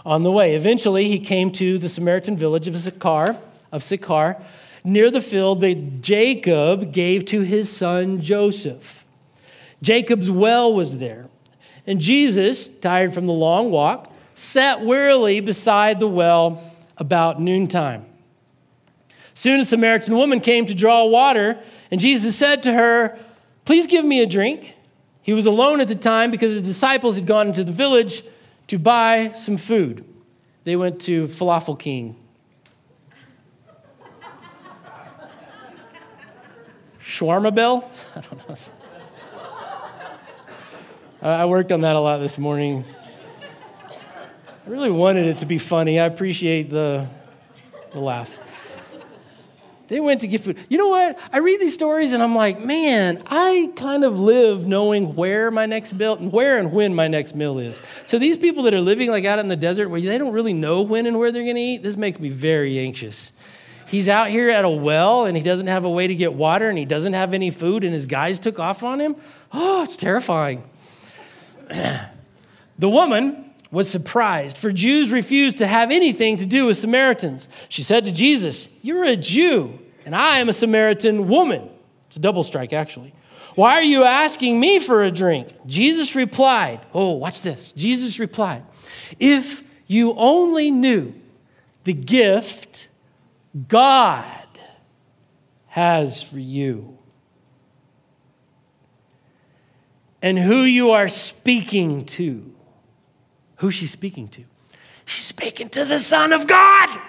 On 0.05 0.23
the 0.23 0.31
way, 0.31 0.55
eventually 0.55 1.07
he 1.07 1.19
came 1.19 1.51
to 1.51 1.77
the 1.77 1.89
Samaritan 1.89 2.37
village 2.37 2.67
of 2.67 2.75
Sychar, 2.75 3.37
of 3.71 3.81
Sychar, 3.81 4.41
near 4.83 5.09
the 5.09 5.21
field 5.21 5.61
that 5.61 6.01
Jacob 6.01 6.91
gave 6.91 7.25
to 7.25 7.41
his 7.41 7.71
son 7.71 8.19
Joseph. 8.19 9.05
Jacob's 9.81 10.29
well 10.29 10.73
was 10.73 10.99
there. 10.99 11.27
And 11.87 11.99
Jesus, 11.99 12.67
tired 12.67 13.13
from 13.13 13.25
the 13.25 13.33
long 13.33 13.71
walk, 13.71 14.11
sat 14.35 14.81
wearily 14.81 15.39
beside 15.39 15.99
the 15.99 16.07
well 16.07 16.63
about 16.97 17.41
noontime. 17.41 18.05
Soon 19.33 19.59
a 19.59 19.65
Samaritan 19.65 20.15
woman 20.15 20.39
came 20.39 20.65
to 20.65 20.75
draw 20.75 21.05
water, 21.05 21.59
and 21.89 21.99
Jesus 21.99 22.37
said 22.37 22.63
to 22.63 22.73
her, 22.73 23.17
Please 23.65 23.87
give 23.87 24.05
me 24.05 24.21
a 24.21 24.25
drink. 24.25 24.75
He 25.23 25.33
was 25.33 25.45
alone 25.45 25.79
at 25.79 25.87
the 25.87 25.95
time 25.95 26.31
because 26.31 26.51
his 26.51 26.61
disciples 26.61 27.15
had 27.15 27.25
gone 27.25 27.47
into 27.47 27.63
the 27.63 27.71
village 27.71 28.23
to 28.67 28.77
buy 28.77 29.31
some 29.31 29.57
food. 29.57 30.05
They 30.65 30.75
went 30.75 30.99
to 31.01 31.27
Falafel 31.27 31.79
King. 31.79 32.15
Shawarma 37.01 37.55
Bell? 37.55 37.89
I 38.15 38.21
don't 38.21 38.49
know. 38.49 38.55
I 41.21 41.45
worked 41.45 41.71
on 41.71 41.81
that 41.81 41.95
a 41.95 41.99
lot 41.99 42.17
this 42.17 42.37
morning. 42.37 42.83
I 44.65 44.69
really 44.69 44.91
wanted 44.91 45.27
it 45.27 45.37
to 45.37 45.45
be 45.45 45.57
funny. 45.57 45.99
I 45.99 46.05
appreciate 46.05 46.69
the, 46.69 47.07
the 47.93 47.99
laugh. 48.01 48.37
They 49.93 49.99
went 49.99 50.21
to 50.21 50.27
get 50.27 50.41
food. 50.41 50.57
You 50.69 50.79
know 50.79 50.87
what? 50.87 51.19
I 51.31 51.37
read 51.37 51.59
these 51.59 51.75
stories 51.75 52.13
and 52.13 52.23
I'm 52.23 52.33
like, 52.33 52.59
man, 52.65 53.21
I 53.27 53.71
kind 53.75 54.03
of 54.03 54.19
live 54.19 54.65
knowing 54.65 55.13
where 55.13 55.51
my 55.51 55.67
next 55.67 55.93
meal, 55.93 56.15
and 56.15 56.31
where 56.31 56.57
and 56.57 56.73
when 56.73 56.95
my 56.95 57.07
next 57.07 57.35
meal 57.35 57.59
is. 57.59 57.79
So 58.07 58.17
these 58.17 58.35
people 58.35 58.63
that 58.63 58.73
are 58.73 58.81
living 58.81 59.11
like 59.11 59.23
out 59.23 59.37
in 59.37 59.49
the 59.49 59.55
desert 59.55 59.89
where 59.89 60.01
they 60.01 60.17
don't 60.17 60.33
really 60.33 60.53
know 60.53 60.81
when 60.81 61.05
and 61.05 61.19
where 61.19 61.31
they're 61.31 61.43
going 61.43 61.57
to 61.57 61.61
eat, 61.61 61.83
this 61.83 61.95
makes 61.95 62.19
me 62.19 62.29
very 62.29 62.79
anxious. 62.79 63.33
He's 63.87 64.09
out 64.09 64.31
here 64.31 64.49
at 64.49 64.65
a 64.65 64.69
well 64.69 65.27
and 65.27 65.37
he 65.37 65.43
doesn't 65.43 65.67
have 65.67 65.85
a 65.85 65.91
way 65.91 66.07
to 66.07 66.15
get 66.15 66.33
water 66.33 66.69
and 66.69 66.77
he 66.79 66.85
doesn't 66.85 67.13
have 67.13 67.35
any 67.35 67.51
food 67.51 67.83
and 67.83 67.93
his 67.93 68.07
guys 68.07 68.39
took 68.39 68.57
off 68.57 68.81
on 68.81 68.99
him. 68.99 69.15
Oh, 69.51 69.83
it's 69.83 69.95
terrifying. 69.95 70.67
the 71.67 72.09
woman 72.89 73.51
was 73.69 73.91
surprised, 73.91 74.57
for 74.57 74.71
Jews 74.71 75.11
refused 75.11 75.59
to 75.59 75.67
have 75.67 75.91
anything 75.91 76.37
to 76.37 76.47
do 76.47 76.65
with 76.65 76.77
Samaritans. 76.77 77.47
She 77.69 77.83
said 77.83 78.05
to 78.05 78.11
Jesus, 78.11 78.69
You're 78.81 79.03
a 79.03 79.15
Jew 79.15 79.79
and 80.05 80.15
I 80.15 80.39
am 80.39 80.49
a 80.49 80.53
Samaritan 80.53 81.27
woman. 81.27 81.69
It's 82.07 82.17
a 82.17 82.19
double 82.19 82.43
strike, 82.43 82.73
actually. 82.73 83.13
Why 83.55 83.73
are 83.73 83.83
you 83.83 84.03
asking 84.03 84.59
me 84.59 84.79
for 84.79 85.03
a 85.03 85.11
drink? 85.11 85.49
Jesus 85.65 86.15
replied, 86.15 86.79
Oh, 86.93 87.11
watch 87.11 87.41
this. 87.41 87.71
Jesus 87.71 88.19
replied, 88.19 88.63
If 89.19 89.63
you 89.87 90.13
only 90.15 90.71
knew 90.71 91.13
the 91.83 91.93
gift 91.93 92.87
God 93.67 94.47
has 95.67 96.23
for 96.23 96.39
you. 96.39 96.97
And 100.21 100.39
who 100.39 100.61
you 100.61 100.91
are 100.91 101.09
speaking 101.09 102.05
to. 102.05 102.53
Who's 103.57 103.73
she 103.75 103.85
speaking 103.85 104.27
to? 104.29 104.43
She's 105.05 105.25
speaking 105.25 105.69
to 105.69 105.83
the 105.83 105.99
Son 105.99 106.31
of 106.31 106.47
God. 106.47 106.99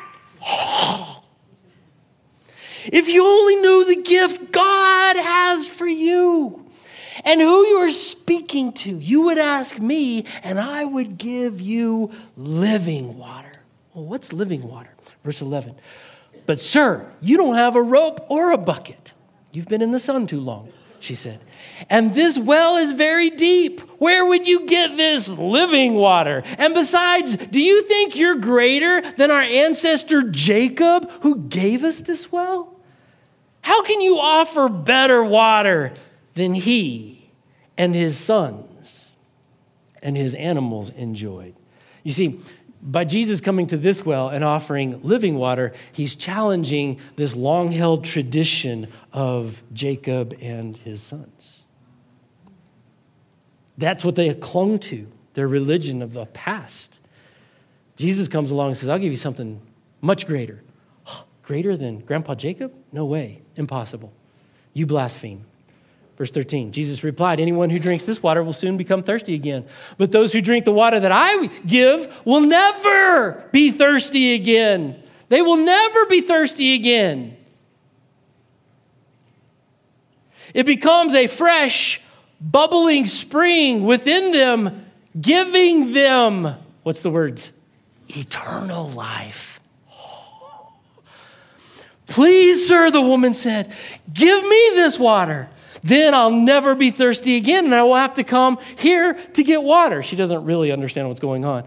If 2.94 3.08
you 3.08 3.26
only 3.26 3.56
knew 3.56 3.84
the 3.86 4.02
gift 4.02 4.52
God 4.52 5.16
has 5.16 5.66
for 5.66 5.88
you 5.88 6.64
and 7.24 7.40
who 7.40 7.66
you 7.66 7.74
are 7.78 7.90
speaking 7.90 8.72
to, 8.74 8.96
you 8.96 9.22
would 9.22 9.36
ask 9.36 9.80
me, 9.80 10.26
and 10.44 10.60
I 10.60 10.84
would 10.84 11.18
give 11.18 11.60
you 11.60 12.12
living 12.36 13.18
water. 13.18 13.50
Well, 13.94 14.04
what's 14.04 14.32
living 14.32 14.62
water? 14.62 14.94
Verse 15.24 15.42
11. 15.42 15.74
But, 16.46 16.60
sir, 16.60 17.10
you 17.20 17.36
don't 17.36 17.56
have 17.56 17.74
a 17.74 17.82
rope 17.82 18.26
or 18.28 18.52
a 18.52 18.58
bucket. 18.58 19.12
You've 19.50 19.66
been 19.66 19.82
in 19.82 19.90
the 19.90 19.98
sun 19.98 20.28
too 20.28 20.40
long, 20.40 20.68
she 21.00 21.16
said. 21.16 21.40
And 21.90 22.14
this 22.14 22.38
well 22.38 22.76
is 22.76 22.92
very 22.92 23.30
deep. 23.30 23.80
Where 23.98 24.24
would 24.24 24.46
you 24.46 24.66
get 24.66 24.96
this 24.96 25.28
living 25.36 25.94
water? 25.94 26.44
And 26.58 26.74
besides, 26.74 27.36
do 27.36 27.60
you 27.60 27.82
think 27.82 28.14
you're 28.14 28.36
greater 28.36 29.00
than 29.00 29.32
our 29.32 29.42
ancestor 29.42 30.22
Jacob 30.22 31.10
who 31.22 31.48
gave 31.48 31.82
us 31.82 31.98
this 31.98 32.30
well? 32.30 32.73
How 33.64 33.83
can 33.83 34.02
you 34.02 34.21
offer 34.21 34.68
better 34.68 35.25
water 35.25 35.94
than 36.35 36.52
he 36.52 37.30
and 37.78 37.94
his 37.94 38.14
sons 38.14 39.14
and 40.02 40.18
his 40.18 40.35
animals 40.35 40.90
enjoyed? 40.90 41.54
You 42.02 42.12
see, 42.12 42.40
by 42.83 43.06
Jesus 43.06 43.40
coming 43.40 43.66
to 43.68 43.78
this 43.78 44.04
well 44.04 44.28
and 44.28 44.44
offering 44.44 45.00
living 45.02 45.37
water, 45.37 45.73
he's 45.92 46.14
challenging 46.14 47.00
this 47.16 47.35
long 47.35 47.71
held 47.71 48.04
tradition 48.04 48.88
of 49.14 49.62
Jacob 49.73 50.37
and 50.42 50.76
his 50.76 51.02
sons. 51.02 51.64
That's 53.78 54.04
what 54.04 54.14
they 54.14 54.35
clung 54.35 54.78
to, 54.80 55.11
their 55.33 55.49
religion 55.49 56.02
of 56.02 56.12
the 56.12 56.26
past. 56.26 57.00
Jesus 57.97 58.28
comes 58.28 58.50
along 58.50 58.68
and 58.68 58.76
says, 58.76 58.90
I'll 58.90 58.99
give 58.99 59.11
you 59.11 59.16
something 59.16 59.62
much 60.02 60.26
greater. 60.26 60.62
Greater 61.42 61.78
than 61.78 62.00
Grandpa 62.00 62.35
Jacob? 62.35 62.75
No 62.94 63.04
way. 63.04 63.42
Impossible. 63.56 64.12
You 64.72 64.86
blaspheme. 64.86 65.44
Verse 66.16 66.30
13 66.30 66.70
Jesus 66.70 67.02
replied, 67.02 67.40
Anyone 67.40 67.70
who 67.70 67.80
drinks 67.80 68.04
this 68.04 68.22
water 68.22 68.44
will 68.44 68.52
soon 68.52 68.76
become 68.76 69.02
thirsty 69.02 69.34
again. 69.34 69.66
But 69.98 70.12
those 70.12 70.32
who 70.32 70.40
drink 70.40 70.64
the 70.64 70.72
water 70.72 71.00
that 71.00 71.10
I 71.12 71.46
give 71.66 72.22
will 72.24 72.40
never 72.40 73.48
be 73.50 73.72
thirsty 73.72 74.34
again. 74.34 75.02
They 75.28 75.42
will 75.42 75.56
never 75.56 76.06
be 76.06 76.20
thirsty 76.20 76.74
again. 76.74 77.36
It 80.54 80.64
becomes 80.64 81.14
a 81.14 81.26
fresh, 81.26 82.00
bubbling 82.40 83.06
spring 83.06 83.82
within 83.82 84.30
them, 84.30 84.86
giving 85.20 85.94
them, 85.94 86.54
what's 86.84 87.00
the 87.00 87.10
words? 87.10 87.50
Eternal 88.08 88.88
life. 88.90 89.53
Please, 92.06 92.66
sir, 92.66 92.90
the 92.90 93.00
woman 93.00 93.34
said, 93.34 93.73
give 94.12 94.42
me 94.42 94.70
this 94.75 94.99
water. 94.99 95.49
Then 95.82 96.14
I'll 96.14 96.30
never 96.30 96.75
be 96.75 96.90
thirsty 96.90 97.37
again, 97.37 97.66
and 97.66 97.75
I 97.75 97.82
will 97.82 97.94
have 97.94 98.14
to 98.14 98.25
come 98.25 98.58
here 98.78 99.14
to 99.14 99.44
get 99.44 99.62
water. 99.62 100.02
She 100.02 100.16
doesn't 100.16 100.44
really 100.44 100.73
understand 100.73 101.08
what's 101.08 101.20
going 101.20 101.44
on. 101.44 101.64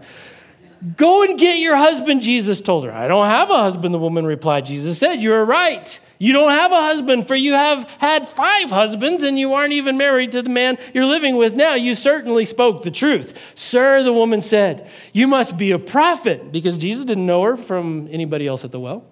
Go 0.96 1.24
and 1.24 1.36
get 1.36 1.58
your 1.58 1.76
husband, 1.76 2.20
Jesus 2.20 2.60
told 2.60 2.84
her. 2.84 2.92
I 2.92 3.08
don't 3.08 3.26
have 3.26 3.50
a 3.50 3.56
husband, 3.56 3.92
the 3.92 3.98
woman 3.98 4.24
replied. 4.24 4.64
Jesus 4.64 4.96
said, 4.96 5.16
You're 5.16 5.44
right. 5.44 5.98
You 6.18 6.32
don't 6.32 6.50
have 6.50 6.70
a 6.70 6.80
husband, 6.82 7.26
for 7.26 7.34
you 7.34 7.54
have 7.54 7.88
had 8.00 8.28
five 8.28 8.70
husbands, 8.70 9.24
and 9.24 9.38
you 9.38 9.54
aren't 9.54 9.72
even 9.72 9.96
married 9.96 10.32
to 10.32 10.42
the 10.42 10.50
man 10.50 10.78
you're 10.94 11.04
living 11.04 11.36
with 11.36 11.54
now. 11.54 11.74
You 11.74 11.94
certainly 11.94 12.44
spoke 12.44 12.84
the 12.84 12.92
truth. 12.92 13.56
Sir, 13.56 14.04
the 14.04 14.12
woman 14.12 14.40
said, 14.40 14.88
You 15.12 15.26
must 15.26 15.58
be 15.58 15.72
a 15.72 15.80
prophet, 15.80 16.52
because 16.52 16.78
Jesus 16.78 17.04
didn't 17.04 17.26
know 17.26 17.42
her 17.42 17.56
from 17.56 18.08
anybody 18.10 18.46
else 18.46 18.64
at 18.64 18.70
the 18.70 18.80
well. 18.80 19.04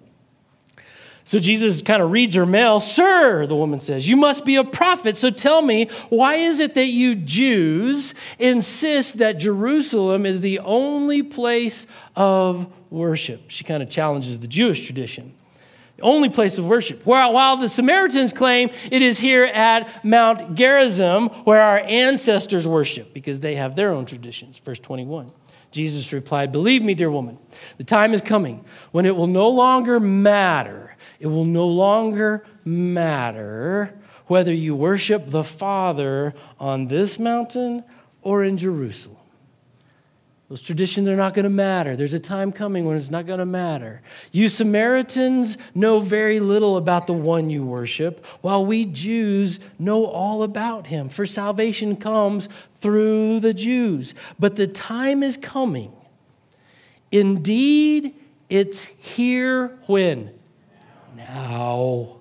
So 1.27 1.39
Jesus 1.39 1.81
kind 1.81 2.01
of 2.01 2.11
reads 2.11 2.35
her 2.35 2.45
mail. 2.45 2.79
Sir, 2.79 3.45
the 3.47 3.55
woman 3.55 3.81
says, 3.81 4.07
you 4.07 4.15
must 4.15 4.45
be 4.45 4.55
a 4.55 4.63
prophet. 4.63 5.17
So 5.17 5.29
tell 5.29 5.61
me, 5.61 5.89
why 6.07 6.35
is 6.35 6.61
it 6.61 6.73
that 6.75 6.85
you 6.85 7.15
Jews 7.15 8.15
insist 8.39 9.17
that 9.17 9.33
Jerusalem 9.33 10.25
is 10.25 10.39
the 10.39 10.59
only 10.59 11.23
place 11.23 11.85
of 12.15 12.71
worship? 12.89 13.49
She 13.49 13.65
kind 13.65 13.83
of 13.83 13.89
challenges 13.89 14.39
the 14.39 14.47
Jewish 14.47 14.85
tradition. 14.85 15.33
The 15.97 16.03
only 16.03 16.29
place 16.29 16.57
of 16.57 16.65
worship. 16.65 17.05
While, 17.05 17.33
while 17.33 17.57
the 17.57 17.67
Samaritans 17.67 18.31
claim 18.31 18.69
it 18.89 19.01
is 19.01 19.19
here 19.19 19.43
at 19.43 20.05
Mount 20.05 20.55
Gerizim 20.55 21.27
where 21.43 21.61
our 21.61 21.79
ancestors 21.79 22.65
worship 22.65 23.13
because 23.13 23.41
they 23.41 23.55
have 23.55 23.75
their 23.75 23.91
own 23.91 24.05
traditions. 24.05 24.59
Verse 24.59 24.79
21. 24.79 25.29
Jesus 25.71 26.13
replied, 26.13 26.53
Believe 26.53 26.83
me, 26.83 26.93
dear 26.93 27.11
woman, 27.11 27.37
the 27.75 27.83
time 27.83 28.13
is 28.13 28.21
coming 28.21 28.63
when 28.93 29.05
it 29.05 29.17
will 29.17 29.27
no 29.27 29.49
longer 29.49 29.99
matter 29.99 30.95
it 31.19 31.27
will 31.27 31.45
no 31.45 31.67
longer 31.67 32.45
matter 32.65 33.97
whether 34.27 34.53
you 34.53 34.75
worship 34.75 35.27
the 35.27 35.43
Father 35.43 36.33
on 36.59 36.87
this 36.87 37.17
mountain 37.17 37.83
or 38.21 38.43
in 38.43 38.57
Jerusalem. 38.57 39.17
Those 40.49 40.61
traditions 40.61 41.09
are 41.09 41.15
not 41.17 41.33
going 41.33 41.43
to 41.43 41.49
matter. 41.49 41.97
There's 41.97 42.13
a 42.13 42.19
time 42.19 42.53
coming 42.53 42.85
when 42.85 42.95
it's 42.95 43.09
not 43.09 43.25
going 43.25 43.39
to 43.39 43.45
matter. 43.45 44.01
You 44.31 44.47
Samaritans 44.47 45.57
know 45.75 45.99
very 45.99 46.39
little 46.39 46.77
about 46.77 47.05
the 47.05 47.13
one 47.13 47.49
you 47.49 47.65
worship, 47.65 48.25
while 48.41 48.65
we 48.65 48.85
Jews 48.85 49.59
know 49.77 50.05
all 50.05 50.43
about 50.43 50.87
him. 50.87 51.09
For 51.09 51.25
salvation 51.25 51.97
comes 51.97 52.47
through 52.79 53.41
the 53.41 53.53
Jews. 53.53 54.15
But 54.39 54.55
the 54.55 54.67
time 54.67 55.21
is 55.21 55.35
coming. 55.35 55.91
Indeed, 57.11 58.15
it's 58.49 58.85
here 58.85 59.77
when? 59.87 60.36
Now 61.27 62.17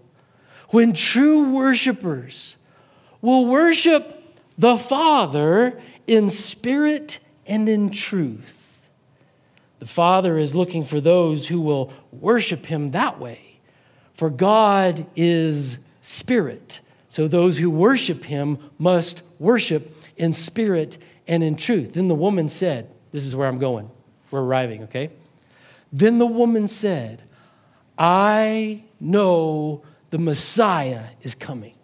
when 0.71 0.93
true 0.93 1.55
worshipers 1.55 2.57
will 3.21 3.47
worship 3.47 4.23
the 4.59 4.77
Father 4.77 5.81
in 6.07 6.31
spirit 6.31 7.19
and 7.47 7.69
in 7.69 7.91
truth. 7.91 8.89
The 9.79 9.87
Father 9.87 10.39
is 10.39 10.55
looking 10.55 10.85
for 10.85 11.01
those 11.01 11.49
who 11.49 11.61
will 11.61 11.93
worship 12.11 12.67
Him 12.67 12.89
that 12.89 13.21
way, 13.21 13.59
for 14.15 14.31
God 14.31 15.07
is 15.15 15.79
spirit. 16.01 16.81
So 17.09 17.29
those 17.29 17.59
who 17.59 17.71
worship 17.71 18.25
Him 18.25 18.59
must 18.79 19.23
worship 19.39 19.95
in 20.17 20.33
spirit 20.33 20.99
and 21.29 21.43
in 21.43 21.57
truth. 21.57 21.95
Then 21.95 22.09
the 22.09 22.15
woman 22.15 22.49
said, 22.49 22.91
This 23.13 23.25
is 23.25 23.37
where 23.37 23.49
I'm 23.49 23.59
going. 23.59 23.91
We're 24.31 24.43
arriving, 24.43 24.85
okay? 24.85 25.11
Then 25.93 26.19
the 26.19 26.27
woman 26.27 26.69
said, 26.69 27.23
I 27.99 28.83
know 29.01 29.83
the 30.11 30.19
Messiah 30.19 31.05
is 31.23 31.35
coming. 31.35 31.75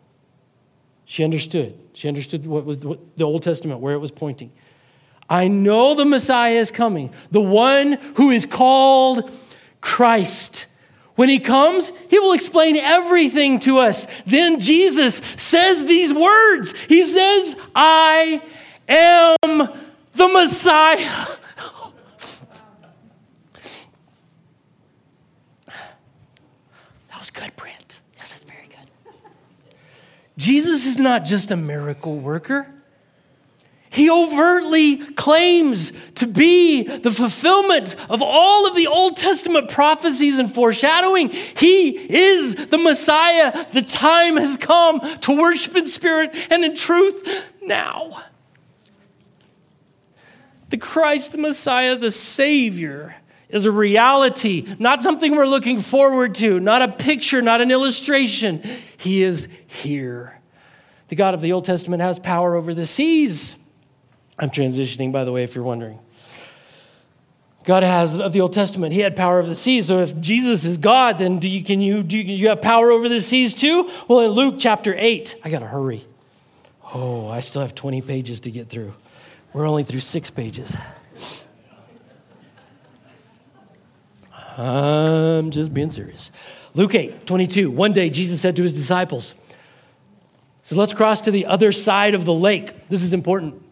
She 1.05 1.25
understood. 1.25 1.79
She 1.93 2.09
understood 2.09 2.47
what 2.47 2.65
was 2.65 2.81
the 2.81 3.25
Old 3.25 3.43
Testament, 3.43 3.81
where 3.81 3.95
it 3.95 3.99
was 3.99 4.11
pointing. 4.11 4.53
I 5.29 5.49
know 5.49 5.95
the 5.95 6.05
Messiah 6.05 6.55
is 6.55 6.71
coming, 6.71 7.13
the 7.31 7.41
one 7.41 7.93
who 8.17 8.31
is 8.31 8.47
called 8.47 9.31
Christ. 9.81 10.67
When 11.15 11.29
he 11.29 11.39
comes, 11.39 11.93
he 12.09 12.19
will 12.19 12.33
explain 12.33 12.77
everything 12.77 13.59
to 13.61 13.79
us. 13.79 14.07
Then 14.23 14.59
Jesus 14.59 15.17
says 15.17 15.85
these 15.85 16.15
words 16.15 16.73
He 16.89 17.03
says, 17.03 17.57
I 17.75 18.43
am 18.89 19.69
the 20.13 20.29
Messiah. 20.29 21.27
good, 27.33 27.55
Brent. 27.57 28.01
Yes, 28.17 28.33
it's 28.33 28.45
very 28.45 28.69
good. 28.69 28.89
Jesus 30.43 30.87
is 30.87 30.99
not 30.99 31.25
just 31.25 31.53
a 31.53 31.57
miracle 31.57 32.19
worker. 32.19 32.69
He 33.91 34.11
overtly 34.11 34.97
claims 34.97 35.93
to 36.15 36.27
be 36.27 36.83
the 36.83 37.13
fulfillment 37.13 37.95
of 38.11 38.23
all 38.23 38.67
of 38.67 38.75
the 38.75 38.89
Old 38.89 39.17
Testament 39.17 39.71
prophecies 39.71 40.41
and 40.41 40.53
foreshadowing. 40.53 41.29
He 41.29 41.91
is 41.91 42.57
the 42.57 42.79
Messiah. 42.79 43.53
The 43.71 43.83
time 43.83 44.37
has 44.37 44.57
come 44.57 45.01
to 45.21 45.41
worship 45.41 45.77
in 45.77 45.85
spirit 45.85 46.35
and 46.51 46.65
in 46.65 46.75
truth 46.75 47.55
now. 47.63 48.23
The 50.71 50.79
Christ, 50.79 51.31
the 51.31 51.39
Messiah, 51.39 51.95
the 51.95 52.11
Savior, 52.11 53.15
is 53.53 53.67
a 53.67 53.71
reality, 53.71 54.67
not 54.79 55.03
something 55.03 55.37
we're 55.37 55.47
looking 55.47 55.79
forward 55.79 56.35
to, 56.37 56.59
not 56.59 56.83
a 56.83 56.89
picture, 56.89 57.41
not 57.43 57.61
an 57.61 57.71
illustration. 57.71 58.63
He 58.99 59.23
is 59.23 59.49
here. 59.67 60.41
The 61.09 61.17
God 61.17 61.35
of 61.35 61.43
the 61.43 61.53
Old 61.53 61.67
Testament 61.67 62.03
has 62.03 62.19
power 62.19 62.57
over 62.57 62.75
the 62.75 62.87
seas. 62.87 63.55
I'm 64.39 64.51
transitioning, 64.51 65.13
by 65.13 65.25
the 65.25 65.33
way, 65.33 65.45
if 65.45 65.55
you're 65.55 65.63
wondering. 65.63 65.99
God 67.65 67.83
has 67.83 68.19
of 68.19 68.33
the 68.33 68.41
Old 68.41 68.55
Testament. 68.55 68.93
He 68.93 69.01
had 69.01 69.15
power 69.15 69.39
over 69.39 69.47
the 69.47 69.55
seas. 69.55 69.87
So 69.87 70.01
if 70.01 70.19
Jesus 70.19 70.65
is 70.65 70.79
God, 70.79 71.19
then 71.19 71.39
do 71.39 71.49
you, 71.49 71.63
can 71.63 71.81
you, 71.81 72.03
do 72.03 72.19
you, 72.19 72.25
you 72.35 72.49
have 72.49 72.61
power 72.61 72.91
over 72.91 73.09
the 73.09 73.21
seas 73.21 73.55
too? 73.55 73.89
Well, 74.09 74.21
in 74.21 74.31
Luke 74.31 74.57
chapter 74.59 74.95
8, 74.97 75.37
I 75.45 75.51
got 75.51 75.61
to 75.61 75.67
hurry. 75.67 76.05
Oh, 76.95 77.29
I 77.29 77.41
still 77.41 77.63
have 77.63 77.75
20 77.75 78.01
pages 78.03 78.41
to 78.41 78.51
get 78.51 78.69
through. 78.69 78.95
We're 79.53 79.69
only 79.69 79.83
through 79.83 80.01
six 80.01 80.31
pages. 80.31 80.77
I'm 84.59 85.51
just 85.51 85.73
being 85.73 85.91
serious. 85.91 86.31
Luke 86.75 86.95
8, 86.95 87.27
22. 87.27 87.71
One 87.71 87.93
day 87.93 88.11
Jesus 88.11 88.41
said 88.41 88.57
to 88.57 88.63
his 88.63 88.75
disciples, 88.75 89.35
So 90.63 90.77
let's 90.77 90.93
cross 90.93 91.23
to 91.23 91.31
the 91.31 91.47
other 91.47 91.73
side 91.73 92.15
of 92.15 92.25
the 92.25 92.35
lake. 92.35 92.89
This 92.89 93.03
is 93.03 93.13
important. 93.13 93.63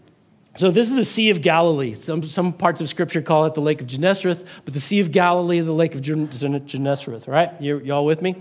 So, 0.57 0.73
this 0.73 0.91
is 0.91 0.97
the 0.97 1.05
Sea 1.05 1.31
of 1.31 1.43
Galilee. 1.43 1.93
Some, 1.93 2.25
some 2.25 2.53
parts 2.53 2.81
of 2.81 2.89
Scripture 2.89 3.23
call 3.23 3.47
it 3.47 3.55
the 3.55 3.61
Lake 3.61 3.81
of 3.81 3.87
Gennesareth, 3.87 4.63
but 4.65 4.75
the 4.75 4.81
Sea 4.81 4.99
of 4.99 5.13
Galilee, 5.13 5.61
the 5.61 5.73
Lake 5.73 5.95
of 5.95 6.01
Gennesareth, 6.01 7.29
right? 7.29 7.51
You, 7.61 7.79
you 7.79 7.95
all 7.95 8.05
with 8.05 8.21
me? 8.21 8.35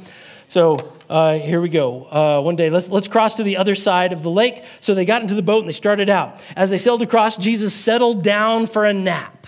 So, 0.48 0.78
uh, 1.08 1.36
here 1.36 1.62
we 1.62 1.70
go. 1.70 2.06
Uh, 2.06 2.42
one 2.42 2.56
day, 2.56 2.72
let's, 2.72 2.90
let's 2.90 3.08
cross 3.08 3.36
to 3.36 3.44
the 3.44 3.58
other 3.58 3.76
side 3.76 4.12
of 4.12 4.24
the 4.24 4.32
lake. 4.32 4.64
So, 4.80 4.96
they 4.96 5.06
got 5.06 5.22
into 5.22 5.36
the 5.36 5.44
boat 5.44 5.60
and 5.60 5.68
they 5.68 5.72
started 5.72 6.10
out. 6.10 6.44
As 6.56 6.72
they 6.72 6.78
sailed 6.78 7.04
across, 7.04 7.38
Jesus 7.38 7.76
settled 7.76 8.24
down 8.24 8.66
for 8.66 8.86
a 8.86 8.94
nap. 8.94 9.46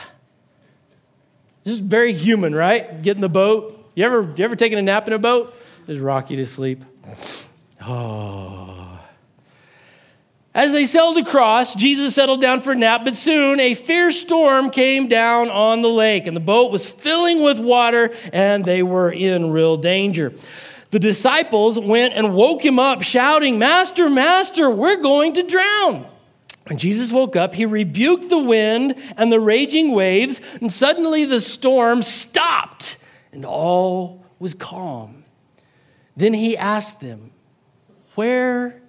This 1.64 1.76
is 1.76 1.80
very 1.80 2.14
human, 2.14 2.56
right? 2.56 3.02
Get 3.02 3.16
in 3.16 3.22
the 3.22 3.30
boat. 3.30 3.92
You 3.96 4.06
ever, 4.06 4.34
you 4.36 4.44
ever 4.44 4.56
taken 4.56 4.80
a 4.80 4.82
nap 4.82 5.08
in 5.08 5.14
a 5.14 5.20
boat? 5.20 5.56
Just 5.86 6.02
rock 6.02 6.32
you 6.32 6.38
to 6.38 6.46
sleep. 6.46 6.84
Oh. 7.82 9.00
As 10.54 10.74
they 10.74 10.86
sailed 10.86 11.18
across, 11.18 11.76
Jesus 11.76 12.14
settled 12.14 12.42
down 12.42 12.62
for 12.62 12.74
a 12.74 12.76
nap, 12.76 13.02
but 13.06 13.16
soon 13.16 13.60
a 13.60 13.74
fierce 13.74 14.20
storm 14.20 14.70
came 14.70 15.08
down 15.08 15.50
on 15.50 15.82
the 15.82 15.90
lake, 15.90 16.28
and 16.28 16.36
the 16.36 16.42
boat 16.42 16.72
was 16.72 16.90
filling 16.90 17.42
with 17.42 17.60
water, 17.60 18.12
and 18.34 18.66
they 18.66 18.84
were 18.84 19.12
in 19.12 19.52
real 19.52 19.78
danger. 19.78 20.34
The 20.90 21.00
disciples 21.00 21.80
went 21.80 22.16
and 22.16 22.34
woke 22.34 22.66
him 22.66 22.80
up, 22.80 23.02
shouting, 23.02 23.60
Master, 23.60 24.10
Master, 24.10 24.70
we're 24.70 25.02
going 25.02 25.34
to 25.34 25.44
drown. 25.44 26.11
When 26.72 26.78
Jesus 26.78 27.12
woke 27.12 27.36
up, 27.36 27.54
he 27.54 27.66
rebuked 27.66 28.30
the 28.30 28.40
wind 28.40 28.96
and 29.18 29.30
the 29.30 29.42
raging 29.42 29.92
waves, 29.92 30.40
and 30.62 30.72
suddenly 30.72 31.26
the 31.26 31.42
storm 31.42 32.02
stopped, 32.02 32.98
and 33.34 33.44
all 33.44 34.24
was 34.40 34.54
calm. 34.54 35.26
Then 36.16 36.34
he 36.34 36.56
asked 36.56 37.02
them, 37.02 37.32
Where 38.16 38.82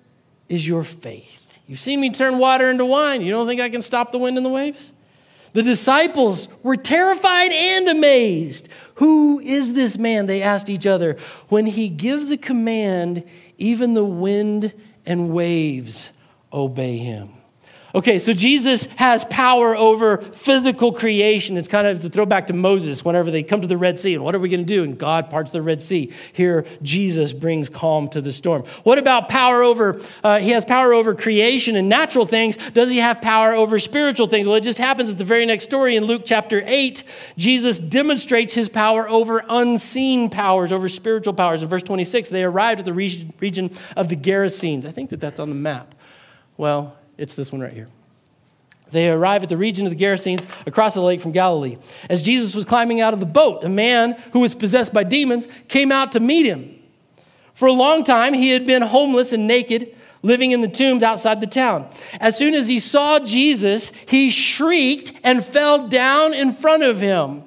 is 0.49 0.65
your 0.65 0.85
faith? 0.85 1.59
You've 1.67 1.81
seen 1.81 2.01
me 2.01 2.11
turn 2.11 2.39
water 2.39 2.71
into 2.71 2.85
wine. 2.85 3.21
You 3.21 3.33
don't 3.33 3.49
think 3.49 3.61
I 3.61 3.69
can 3.69 3.83
stop 3.83 4.13
the 4.13 4.19
wind 4.19 4.37
and 4.37 4.47
the 4.47 4.51
waves? 4.51 4.93
The 5.53 5.65
disciples 5.65 6.47
were 6.63 6.77
terrified 6.77 7.51
and 7.51 7.89
amazed. 7.89 8.69
Who 8.95 9.41
is 9.41 9.75
this 9.75 9.99
man? 9.99 10.27
They 10.27 10.41
asked 10.41 10.71
each 10.71 10.87
other. 10.87 11.17
When 11.49 11.67
he 11.67 11.89
gives 11.89 12.31
a 12.31 12.37
command, 12.37 13.25
even 13.59 13.95
the 13.95 14.05
wind 14.05 14.73
and 15.05 15.33
waves 15.33 16.13
obey 16.53 16.99
him. 16.99 17.31
Okay, 17.95 18.19
so 18.19 18.33
Jesus 18.33 18.87
has 18.93 19.23
power 19.25 19.77
over 19.77 20.19
physical 20.19 20.93
creation. 20.93 21.59
It's 21.59 21.69
kind 21.69 21.87
of 21.87 22.01
the 22.01 22.09
throwback 22.09 22.47
to 22.47 22.55
Moses 22.55 23.05
whenever 23.05 23.31
they 23.31 23.43
come 23.43 23.61
to 23.61 23.69
the 23.69 23.77
Red 23.77 23.99
Sea. 23.99 24.15
And 24.15 24.25
what 24.25 24.35
are 24.35 24.39
we 24.39 24.49
going 24.49 24.65
to 24.65 24.67
do? 24.67 24.83
And 24.83 24.97
God 24.97 25.29
parts 25.29 25.51
the 25.51 25.61
Red 25.61 25.83
Sea. 25.83 26.11
Here, 26.33 26.65
Jesus 26.81 27.35
brings 27.35 27.69
calm 27.69 28.09
to 28.09 28.23
the 28.23 28.33
storm. 28.33 28.65
What 28.83 28.97
about 28.97 29.29
power 29.29 29.63
over, 29.63 30.01
uh, 30.25 30.39
he 30.39 30.51
has 30.51 30.65
power 30.65 30.95
over 30.95 31.15
creation 31.15 31.77
and 31.77 31.91
natural 31.91 32.25
things. 32.25 32.57
Does 32.71 32.89
he 32.89 32.97
have 32.97 33.21
power 33.21 33.53
over 33.53 33.79
spiritual 33.79 34.27
things? 34.27 34.47
Well, 34.47 34.57
it 34.57 34.63
just 34.63 34.79
happens 34.79 35.11
at 35.11 35.19
the 35.19 35.25
very 35.25 35.45
next 35.45 35.65
story 35.65 35.95
in 35.95 36.07
Luke 36.07 36.23
chapter 36.25 36.63
8. 36.65 37.05
Jesus 37.37 37.79
demonstrates 37.79 38.55
his 38.55 38.71
power 38.71 39.07
over 39.07 39.45
unseen 39.51 40.31
powers, 40.31 40.73
over 40.73 40.89
spiritual 40.89 41.35
powers. 41.35 41.63
In 41.63 41.69
verse 41.69 41.83
26, 41.83 42.31
they 42.31 42.43
arrived 42.43 42.81
at 42.81 42.87
the 42.87 42.95
region 42.95 43.71
of 43.97 44.09
the 44.09 44.17
Gerasenes. 44.17 44.87
I 44.87 44.93
think 44.93 45.11
that 45.11 45.21
that's 45.21 45.39
on 45.39 45.51
the 45.51 45.55
map. 45.55 45.95
Well, 46.57 46.97
it's 47.23 47.37
this 47.37 47.53
one 47.53 47.61
right 47.61 47.73
here. 47.73 47.89
They 48.91 49.09
arrive 49.09 49.45
at 49.45 49.49
the 49.49 49.57
region 49.57 49.87
of 49.87 49.97
the 49.97 50.05
Gerasenes 50.05 50.45
across 50.67 50.95
the 50.95 51.01
lake 51.01 51.21
from 51.21 51.31
Galilee. 51.31 51.77
As 52.11 52.21
Jesus 52.21 52.53
was 52.53 52.65
climbing 52.65 53.01
out 53.01 53.15
of 53.15 53.21
the 53.21 53.27
boat, 53.27 53.63
a 53.63 53.69
man 53.69 54.21
who 54.33 54.41
was 54.41 54.57
possessed 54.57 54.93
by 54.93 55.05
demons 55.05 55.47
came 55.69 55.93
out 55.93 56.13
to 56.13 56.21
meet 56.21 56.45
him. 56.47 56.79
For 57.55 57.69
a 57.69 57.73
long 57.73 58.03
time, 58.03 58.35
he 58.35 58.51
had 58.51 58.67
been 58.67 58.83
homeless 58.83 59.33
and 59.33 59.47
naked, 59.47 59.95
living 60.23 60.51
in 60.51 60.63
the 60.63 60.69
tombs 60.69 61.05
outside 61.05 61.41
the 61.41 61.47
town. 61.47 61.89
As 62.19 62.37
soon 62.37 62.55
as 62.55 62.67
he 62.67 62.81
saw 62.81 63.21
Jesus, 63.21 63.91
he 64.09 64.29
shrieked 64.29 65.13
and 65.23 65.45
fell 65.45 65.87
down 65.87 66.35
in 66.35 66.51
front 66.51 66.83
of 66.83 67.01
him. 67.01 67.45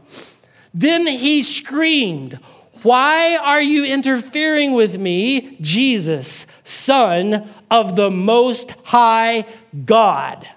Then 0.74 1.06
he 1.06 1.44
screamed, 1.44 2.40
Why 2.82 3.36
are 3.36 3.62
you 3.62 3.84
interfering 3.84 4.72
with 4.72 4.98
me, 4.98 5.58
Jesus, 5.60 6.48
Son 6.64 7.50
of 7.76 7.98
the 7.98 8.10
Most 8.10 8.72
High 8.86 9.44
God. 9.86 10.48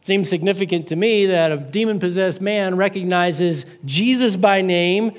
Seems 0.00 0.28
significant 0.28 0.86
to 0.88 0.96
me 0.96 1.26
that 1.26 1.50
a 1.50 1.56
demon 1.56 1.98
possessed 1.98 2.40
man 2.40 2.76
recognizes 2.76 3.66
Jesus 3.84 4.36
by 4.36 4.62
name 4.62 5.12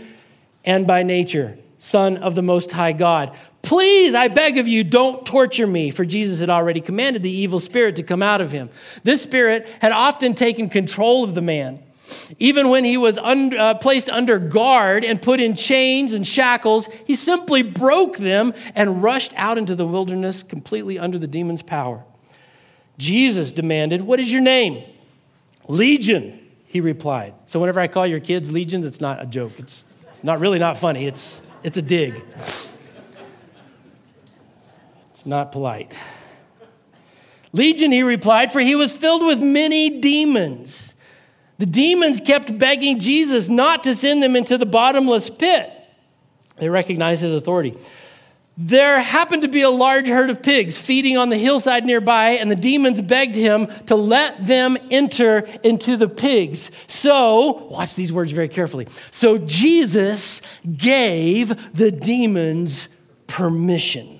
and 0.63 0.87
by 0.87 1.03
nature, 1.03 1.57
Son 1.77 2.15
of 2.15 2.33
the 2.33 2.41
Most 2.41 2.71
High 2.71 2.93
God. 2.93 3.35
Please, 3.61 4.15
I 4.15 4.29
beg 4.29 4.57
of 4.57 4.69
you, 4.69 4.85
don't 4.85 5.25
torture 5.25 5.67
me, 5.67 5.91
for 5.91 6.05
Jesus 6.05 6.39
had 6.39 6.49
already 6.49 6.79
commanded 6.79 7.21
the 7.23 7.29
evil 7.29 7.59
spirit 7.59 7.97
to 7.97 8.03
come 8.03 8.23
out 8.23 8.39
of 8.39 8.51
him. 8.51 8.69
This 9.03 9.21
spirit 9.21 9.67
had 9.81 9.91
often 9.91 10.33
taken 10.33 10.69
control 10.69 11.25
of 11.25 11.35
the 11.35 11.41
man. 11.41 11.83
Even 12.39 12.69
when 12.69 12.83
he 12.83 12.97
was 12.97 13.17
un, 13.17 13.57
uh, 13.57 13.75
placed 13.75 14.09
under 14.09 14.39
guard 14.39 15.03
and 15.03 15.21
put 15.21 15.39
in 15.39 15.55
chains 15.55 16.13
and 16.13 16.25
shackles, 16.25 16.87
he 17.05 17.15
simply 17.15 17.63
broke 17.63 18.17
them 18.17 18.53
and 18.75 19.03
rushed 19.03 19.33
out 19.35 19.57
into 19.57 19.75
the 19.75 19.85
wilderness 19.85 20.43
completely 20.43 20.97
under 20.99 21.17
the 21.17 21.27
demon's 21.27 21.61
power. 21.61 22.03
Jesus 22.97 23.51
demanded, 23.51 24.01
What 24.01 24.19
is 24.19 24.31
your 24.31 24.41
name? 24.41 24.83
Legion, 25.67 26.39
he 26.65 26.81
replied. 26.81 27.33
So 27.45 27.59
whenever 27.59 27.79
I 27.79 27.87
call 27.87 28.05
your 28.05 28.19
kids 28.19 28.51
legions, 28.51 28.85
it's 28.85 29.01
not 29.01 29.21
a 29.21 29.25
joke. 29.25 29.53
It's, 29.57 29.85
it's 30.07 30.23
not 30.23 30.39
really 30.39 30.59
not 30.59 30.77
funny. 30.77 31.05
It's, 31.05 31.41
it's 31.63 31.77
a 31.77 31.81
dig. 31.81 32.23
It's 35.11 35.25
not 35.25 35.51
polite. 35.51 35.95
Legion, 37.51 37.91
he 37.91 38.03
replied, 38.03 38.51
for 38.51 38.61
he 38.61 38.75
was 38.75 38.95
filled 38.95 39.25
with 39.25 39.41
many 39.41 39.99
demons 40.01 40.95
the 41.59 41.65
demons 41.65 42.21
kept 42.21 42.57
begging 42.57 42.99
Jesus 42.99 43.49
not 43.49 43.83
to 43.83 43.93
send 43.93 44.23
them 44.23 44.35
into 44.35 44.57
the 44.57 44.65
bottomless 44.65 45.29
pit. 45.29 45.71
They 46.55 46.69
recognized 46.69 47.21
his 47.21 47.33
authority. 47.33 47.77
There 48.57 48.99
happened 48.99 49.43
to 49.43 49.47
be 49.47 49.61
a 49.61 49.69
large 49.69 50.07
herd 50.07 50.29
of 50.29 50.41
pigs 50.41 50.77
feeding 50.77 51.17
on 51.17 51.29
the 51.29 51.37
hillside 51.37 51.85
nearby, 51.85 52.31
and 52.31 52.49
the 52.49 52.55
demons 52.55 53.01
begged 53.01 53.35
him 53.35 53.67
to 53.85 53.95
let 53.95 54.45
them 54.45 54.77
enter 54.89 55.47
into 55.63 55.95
the 55.95 56.09
pigs. 56.09 56.71
So, 56.87 57.67
watch 57.69 57.95
these 57.95 58.11
words 58.11 58.31
very 58.31 58.49
carefully. 58.49 58.87
So, 59.11 59.37
Jesus 59.37 60.41
gave 60.77 61.73
the 61.73 61.91
demons 61.91 62.89
permission. 63.27 64.19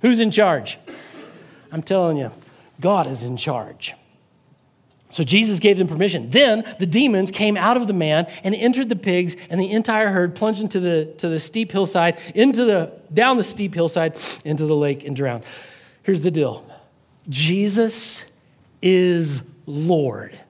Who's 0.00 0.20
in 0.20 0.30
charge? 0.30 0.78
I'm 1.70 1.82
telling 1.82 2.18
you, 2.18 2.30
God 2.80 3.06
is 3.06 3.24
in 3.24 3.36
charge. 3.36 3.94
So 5.12 5.22
Jesus 5.22 5.60
gave 5.60 5.76
them 5.76 5.86
permission. 5.88 6.30
Then 6.30 6.64
the 6.78 6.86
demons 6.86 7.30
came 7.30 7.58
out 7.58 7.76
of 7.76 7.86
the 7.86 7.92
man 7.92 8.26
and 8.42 8.54
entered 8.54 8.88
the 8.88 8.96
pigs, 8.96 9.36
and 9.50 9.60
the 9.60 9.70
entire 9.70 10.08
herd 10.08 10.34
plunged 10.34 10.62
into 10.62 10.80
the, 10.80 11.04
to 11.18 11.28
the 11.28 11.38
steep 11.38 11.70
hillside, 11.70 12.18
into 12.34 12.64
the, 12.64 12.90
down 13.12 13.36
the 13.36 13.42
steep 13.42 13.74
hillside, 13.74 14.18
into 14.46 14.64
the 14.64 14.74
lake, 14.74 15.04
and 15.04 15.14
drowned. 15.14 15.44
Here's 16.02 16.22
the 16.22 16.30
deal 16.30 16.64
Jesus 17.28 18.32
is 18.80 19.46
Lord 19.66 20.40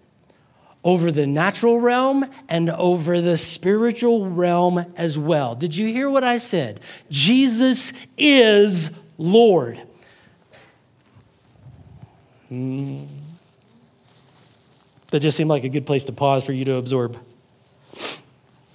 over 0.85 1.11
the 1.11 1.27
natural 1.27 1.81
realm 1.81 2.25
and 2.49 2.71
over 2.71 3.21
the 3.21 3.37
spiritual 3.37 4.31
realm 4.31 4.85
as 4.97 5.19
well. 5.19 5.57
Did 5.57 5.77
you 5.77 5.89
hear 5.89 6.09
what 6.09 6.23
I 6.23 6.39
said? 6.39 6.79
Jesus 7.11 7.93
is 8.17 8.97
Lord. 9.19 9.83
Hmm. 12.49 13.07
That 15.13 15.21
just 15.21 15.37
seemed 15.37 15.51
like 15.51 15.63
a 15.63 15.69
good 15.69 15.85
place 15.85 16.05
to 16.05 16.13
pause 16.13 16.43
for 16.43 16.53
you 16.53 16.65
to 16.65 16.77
absorb. 16.77 17.19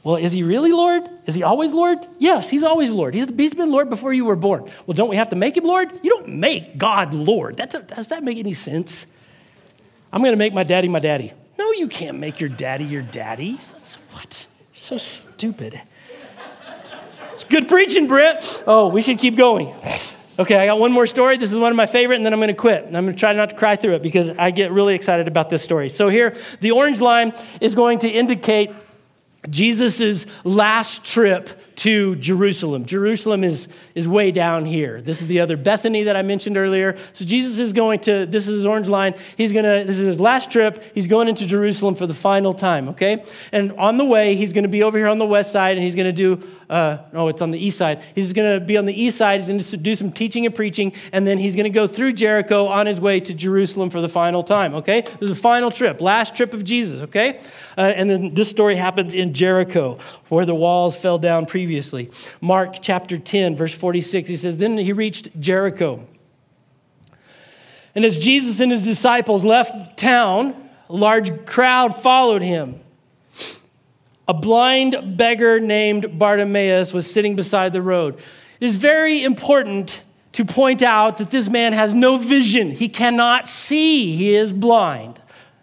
Well, 0.04 0.18
is 0.18 0.34
he 0.34 0.44
really 0.44 0.72
Lord? 0.72 1.02
Is 1.26 1.34
he 1.34 1.42
always 1.42 1.74
Lord? 1.74 1.98
Yes, 2.20 2.48
he's 2.48 2.64
always 2.64 2.92
Lord. 2.92 3.16
He's, 3.16 3.28
he's 3.28 3.56
been 3.56 3.72
Lord 3.72 3.90
before 3.90 4.14
you 4.14 4.24
were 4.24 4.36
born. 4.36 4.70
Well, 4.86 4.94
don't 4.94 5.10
we 5.10 5.16
have 5.16 5.30
to 5.30 5.36
make 5.36 5.58
him 5.58 5.64
Lord? 5.64 5.92
You 6.04 6.12
don't 6.12 6.30
make 6.30 6.78
God 6.78 7.16
Lord. 7.16 7.58
That, 7.58 7.88
does 7.88 8.10
that 8.10 8.24
make 8.24 8.38
any 8.38 8.54
sense? 8.54 9.08
I'm 10.14 10.22
going 10.22 10.32
to 10.32 10.38
make 10.38 10.54
my 10.54 10.64
daddy 10.64 10.88
my 10.88 11.00
daddy. 11.00 11.34
No, 11.58 11.72
you 11.72 11.88
can't 11.88 12.20
make 12.20 12.40
your 12.40 12.50
daddy 12.50 12.86
your 12.86 13.02
daddy. 13.02 13.54
That's, 13.54 13.96
what? 14.12 14.46
You're 14.74 14.80
so 14.80 14.98
stupid. 15.00 15.82
It's 17.34 17.44
good 17.44 17.68
preaching, 17.68 18.08
Brett. 18.08 18.64
Oh, 18.68 18.90
we 18.90 19.02
should 19.02 19.18
keep 19.18 19.36
going. 19.36 19.76
Okay, 20.40 20.56
I 20.56 20.68
got 20.68 20.80
one 20.80 20.92
more 20.92 21.08
story. 21.08 21.38
This 21.38 21.52
is 21.52 21.58
one 21.58 21.72
of 21.72 21.76
my 21.76 21.88
favorite, 21.88 22.18
and 22.18 22.26
then 22.26 22.32
I'm 22.32 22.40
going 22.40 22.50
to 22.50 22.54
quit. 22.54 22.86
And 22.86 22.96
I'm 22.96 23.06
going 23.06 23.16
to 23.16 23.20
try 23.20 23.34
not 23.34 23.50
to 23.50 23.56
cry 23.56 23.76
through 23.76 23.96
it 23.96 24.04
because 24.04 24.30
I 24.38 24.52
get 24.52 24.72
really 24.72 24.94
excited 24.94 25.28
about 25.28 25.50
this 25.50 25.64
story. 25.64 25.90
So, 25.90 26.10
here, 26.10 26.36
the 26.60 26.72
orange 26.72 27.02
line 27.02 27.34
is 27.60 27.74
going 27.74 28.00
to 28.00 28.10
indicate 28.10 28.72
Jesus' 29.50 30.28
last 30.44 31.06
trip 31.06 31.50
to 31.78 32.16
Jerusalem. 32.18 32.86
Jerusalem 32.86 33.44
is, 33.44 33.68
is 33.98 34.08
way 34.08 34.30
down 34.30 34.64
here. 34.64 35.02
This 35.02 35.22
is 35.24 35.28
the 35.28 35.40
other 35.40 35.58
Bethany 35.58 36.04
that 36.04 36.16
I 36.16 36.22
mentioned 36.22 36.56
earlier. 36.56 36.96
So 37.14 37.26
Jesus 37.26 37.58
is 37.58 37.74
going 37.74 38.00
to, 38.02 38.28
this 38.28 38.48
is 38.48 38.58
his 38.58 38.66
orange 38.68 38.88
line. 38.88 39.16
He's 39.36 39.52
going 39.52 39.66
to, 39.66 39.84
this 39.88 39.98
is 39.98 40.06
his 40.06 40.20
last 40.20 40.52
trip. 40.52 40.84
He's 40.94 41.08
going 41.08 41.28
into 41.28 41.48
Jerusalem 41.48 41.96
for 41.96 42.06
the 42.06 42.14
final 42.14 42.54
time, 42.54 42.90
okay? 42.90 43.24
And 43.52 43.72
on 43.72 43.98
the 43.98 44.06
way, 44.06 44.36
he's 44.36 44.54
going 44.54 44.66
to 44.66 44.70
be 44.70 44.84
over 44.84 45.00
here 45.00 45.08
on 45.08 45.18
the 45.18 45.26
west 45.26 45.52
side 45.52 45.78
and 45.78 45.84
he's 45.84 45.96
going 45.96 46.06
to 46.06 46.12
do, 46.12 46.48
uh, 46.70 47.00
no, 47.12 47.28
it's 47.28 47.42
on 47.42 47.50
the 47.50 47.58
east 47.58 47.80
side. 47.80 48.04
He's 48.14 48.34
going 48.34 48.60
to 48.60 48.64
be 48.64 48.78
on 48.78 48.86
the 48.86 48.94
east 48.94 49.18
side. 49.18 49.40
He's 49.40 49.48
going 49.48 49.60
to 49.60 49.78
do 49.78 49.96
some 49.96 50.12
teaching 50.12 50.46
and 50.46 50.54
preaching. 50.54 50.94
And 51.12 51.26
then 51.26 51.40
he's 51.40 51.56
going 51.56 51.64
to 51.64 51.72
go 51.72 51.88
through 51.88 52.14
Jericho 52.14 52.68
on 52.68 52.86
his 52.86 53.02
way 53.02 53.20
to 53.22 53.34
Jerusalem 53.34 53.90
for 53.90 54.00
the 54.00 54.10
final 54.10 54.44
time, 54.44 54.76
okay? 54.76 55.02
This 55.02 55.22
is 55.22 55.30
the 55.30 55.36
final 55.36 55.72
trip, 55.72 56.02
last 56.02 56.36
trip 56.36 56.54
of 56.54 56.64
Jesus, 56.64 57.02
okay? 57.02 57.40
Uh, 57.76 57.82
and 57.96 58.08
then 58.08 58.36
this 58.36 58.48
story 58.48 58.76
happens 58.76 59.16
in 59.16 59.34
Jericho 59.34 59.98
where 60.30 60.46
the 60.46 60.56
walls 60.56 60.96
fell 60.96 61.18
down 61.18 61.46
previously. 61.46 62.12
Mark 62.42 62.76
chapter 62.82 63.18
10, 63.18 63.56
verse 63.56 63.74
46, 63.88 64.28
he 64.28 64.36
says, 64.36 64.58
Then 64.58 64.78
he 64.78 64.92
reached 64.92 65.40
Jericho. 65.40 66.06
And 67.96 68.04
as 68.04 68.20
Jesus 68.20 68.60
and 68.60 68.70
his 68.70 68.84
disciples 68.84 69.46
left 69.46 69.98
town, 69.98 70.54
a 70.90 70.94
large 70.94 71.46
crowd 71.46 71.96
followed 71.96 72.42
him. 72.42 72.82
A 74.28 74.34
blind 74.34 75.16
beggar 75.16 75.62
named 75.62 76.20
Bartimaeus 76.20 76.94
was 76.94 77.10
sitting 77.10 77.38
beside 77.38 77.72
the 77.72 77.82
road. 77.82 78.16
It 78.60 78.66
is 78.66 78.76
very 78.76 79.24
important 79.24 80.04
to 80.34 80.44
point 80.44 80.84
out 80.84 81.16
that 81.16 81.32
this 81.32 81.48
man 81.48 81.72
has 81.72 81.94
no 81.94 82.18
vision. 82.18 82.72
He 82.72 82.90
cannot 82.90 83.48
see. 83.48 84.18
He 84.18 84.36
is 84.36 84.52
blind. 84.52 85.22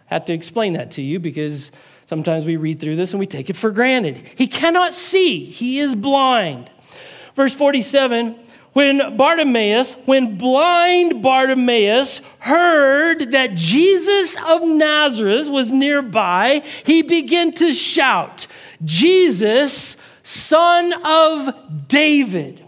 I 0.09 0.15
had 0.15 0.25
to 0.25 0.33
explain 0.33 0.73
that 0.73 0.89
to 0.91 1.03
you 1.03 1.19
because 1.19 1.71
Sometimes 2.05 2.45
we 2.45 2.55
read 2.55 2.79
through 2.79 2.95
this 2.95 3.13
and 3.13 3.19
we 3.19 3.25
take 3.25 3.49
it 3.49 3.55
for 3.55 3.71
granted. 3.71 4.17
He 4.35 4.47
cannot 4.47 4.93
see, 4.93 5.43
he 5.43 5.79
is 5.79 5.95
blind. 5.95 6.69
Verse 7.35 7.55
47 7.55 8.39
when 8.75 9.15
Bartimaeus, 9.15 9.95
when 10.03 10.37
blind 10.37 11.23
Bartimaeus 11.23 12.19
heard 12.39 13.31
that 13.31 13.53
Jesus 13.53 14.35
of 14.49 14.67
Nazareth 14.67 15.47
was 15.47 15.71
nearby, 15.71 16.61
he 16.85 17.01
began 17.01 17.53
to 17.53 17.71
shout, 17.71 18.47
Jesus, 18.83 19.95
son 20.23 20.93
of 21.05 21.87
David. 21.87 22.61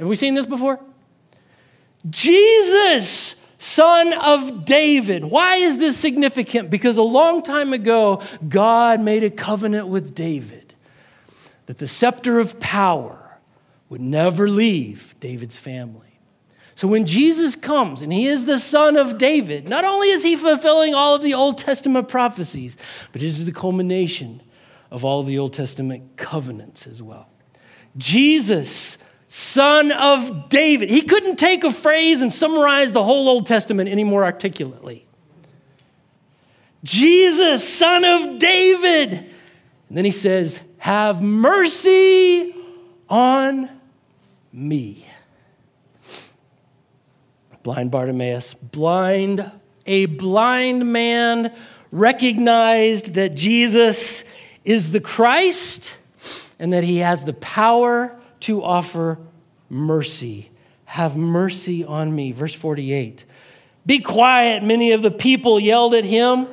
Have 0.00 0.08
we 0.08 0.16
seen 0.16 0.34
this 0.34 0.46
before? 0.46 0.80
Jesus, 2.10 3.40
son 3.58 4.12
of 4.12 4.64
David. 4.64 5.24
Why 5.24 5.58
is 5.58 5.78
this 5.78 5.96
significant? 5.96 6.68
Because 6.68 6.96
a 6.96 7.02
long 7.02 7.44
time 7.44 7.72
ago, 7.72 8.22
God 8.48 9.00
made 9.00 9.22
a 9.22 9.30
covenant 9.30 9.86
with 9.86 10.16
David 10.16 10.67
that 11.68 11.76
the 11.76 11.86
scepter 11.86 12.38
of 12.38 12.58
power 12.58 13.38
would 13.90 14.00
never 14.00 14.48
leave 14.48 15.14
David's 15.20 15.58
family. 15.58 16.18
So 16.74 16.88
when 16.88 17.04
Jesus 17.04 17.54
comes 17.54 18.00
and 18.00 18.10
he 18.10 18.26
is 18.26 18.46
the 18.46 18.58
son 18.58 18.96
of 18.96 19.18
David, 19.18 19.68
not 19.68 19.84
only 19.84 20.08
is 20.08 20.24
he 20.24 20.34
fulfilling 20.34 20.94
all 20.94 21.14
of 21.14 21.22
the 21.22 21.34
Old 21.34 21.58
Testament 21.58 22.08
prophecies, 22.08 22.78
but 23.12 23.22
it 23.22 23.26
is 23.26 23.44
the 23.44 23.52
culmination 23.52 24.40
of 24.90 25.04
all 25.04 25.22
the 25.22 25.38
Old 25.38 25.52
Testament 25.52 26.16
covenants 26.16 26.86
as 26.86 27.02
well. 27.02 27.28
Jesus 27.98 29.04
son 29.28 29.92
of 29.92 30.48
David. 30.48 30.88
He 30.88 31.02
couldn't 31.02 31.36
take 31.36 31.64
a 31.64 31.70
phrase 31.70 32.22
and 32.22 32.32
summarize 32.32 32.92
the 32.92 33.04
whole 33.04 33.28
Old 33.28 33.46
Testament 33.46 33.90
any 33.90 34.04
more 34.04 34.24
articulately. 34.24 35.04
Jesus, 36.82 37.68
son 37.68 38.06
of 38.06 38.38
David. 38.38 39.12
And 39.12 39.98
then 39.98 40.06
he 40.06 40.10
says, 40.10 40.62
Have 40.78 41.22
mercy 41.22 42.54
on 43.08 43.70
me. 44.52 45.06
Blind 47.62 47.90
Bartimaeus, 47.90 48.54
blind, 48.54 49.50
a 49.84 50.06
blind 50.06 50.90
man 50.90 51.54
recognized 51.90 53.14
that 53.14 53.34
Jesus 53.34 54.24
is 54.64 54.92
the 54.92 55.00
Christ 55.00 55.96
and 56.58 56.72
that 56.72 56.84
he 56.84 56.98
has 56.98 57.24
the 57.24 57.32
power 57.34 58.18
to 58.40 58.62
offer 58.62 59.18
mercy. 59.68 60.50
Have 60.84 61.16
mercy 61.16 61.84
on 61.84 62.14
me. 62.14 62.32
Verse 62.32 62.54
48. 62.54 63.24
Be 63.84 64.00
quiet, 64.00 64.62
many 64.62 64.92
of 64.92 65.02
the 65.02 65.10
people 65.10 65.58
yelled 65.58 65.94
at 65.94 66.04
him. 66.04 66.46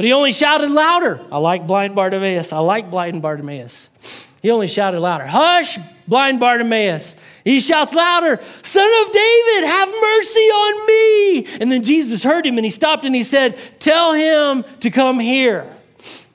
But 0.00 0.06
he 0.06 0.14
only 0.14 0.32
shouted 0.32 0.70
louder. 0.70 1.20
I 1.30 1.36
like 1.36 1.66
blind 1.66 1.94
Bartimaeus. 1.94 2.54
I 2.54 2.58
like 2.60 2.90
blind 2.90 3.20
Bartimaeus. 3.20 4.34
He 4.40 4.50
only 4.50 4.66
shouted 4.66 4.98
louder. 4.98 5.26
Hush, 5.26 5.76
blind 6.08 6.40
Bartimaeus. 6.40 7.16
He 7.44 7.60
shouts 7.60 7.92
louder, 7.92 8.40
Son 8.62 8.90
of 9.02 9.12
David, 9.12 9.66
have 9.66 9.88
mercy 9.90 10.40
on 10.40 10.86
me. 10.86 11.58
And 11.60 11.70
then 11.70 11.82
Jesus 11.82 12.22
heard 12.22 12.46
him 12.46 12.56
and 12.56 12.64
he 12.64 12.70
stopped 12.70 13.04
and 13.04 13.14
he 13.14 13.22
said, 13.22 13.58
Tell 13.78 14.14
him 14.14 14.64
to 14.80 14.90
come 14.90 15.20
here. 15.20 15.70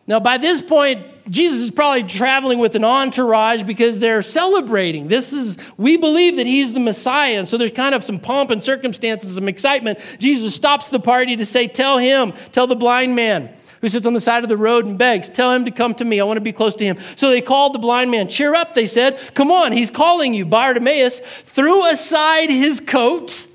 Now, 0.06 0.20
by 0.20 0.38
this 0.38 0.62
point, 0.62 1.04
Jesus 1.30 1.62
is 1.62 1.72
probably 1.72 2.04
traveling 2.04 2.60
with 2.60 2.76
an 2.76 2.84
entourage 2.84 3.64
because 3.64 4.00
they're 4.00 4.22
celebrating. 4.22 5.08
This 5.08 5.34
is, 5.34 5.58
we 5.78 5.98
believe 5.98 6.36
that 6.36 6.46
he's 6.46 6.74
the 6.74 6.80
Messiah. 6.80 7.40
And 7.40 7.48
so 7.48 7.58
there's 7.58 7.72
kind 7.72 7.96
of 7.96 8.04
some 8.04 8.20
pomp 8.20 8.52
and 8.52 8.64
circumstances, 8.64 9.36
some 9.36 9.48
excitement. 9.48 10.00
Jesus 10.20 10.54
stops 10.54 10.90
the 10.90 11.00
party 11.00 11.36
to 11.36 11.46
say, 11.46 11.68
Tell 11.68 11.98
him, 11.98 12.34
tell 12.52 12.68
the 12.68 12.76
blind 12.76 13.16
man 13.16 13.50
who 13.82 13.90
sits 13.90 14.06
on 14.06 14.14
the 14.14 14.20
side 14.20 14.44
of 14.44 14.50
the 14.50 14.58
road 14.58 14.86
and 14.86 14.98
begs, 14.98 15.28
Tell 15.28 15.52
him 15.52 15.66
to 15.66 15.72
come 15.72 15.96
to 15.96 16.06
me. 16.06 16.20
I 16.20 16.24
want 16.26 16.38
to 16.38 16.42
be 16.42 16.54
close 16.54 16.76
to 16.76 16.86
him. 16.86 16.98
So 17.16 17.30
they 17.30 17.42
called 17.42 17.74
the 17.74 17.80
blind 17.80 18.12
man. 18.12 18.28
Cheer 18.28 18.54
up, 18.54 18.76
they 18.76 18.86
said. 18.86 19.20
Come 19.34 19.52
on, 19.52 19.72
he's 19.72 19.90
calling 19.90 20.34
you. 20.34 20.46
Bartimaeus 20.46 21.20
threw 21.20 21.90
aside 21.90 22.50
his 22.50 22.80
coat. 22.80 23.48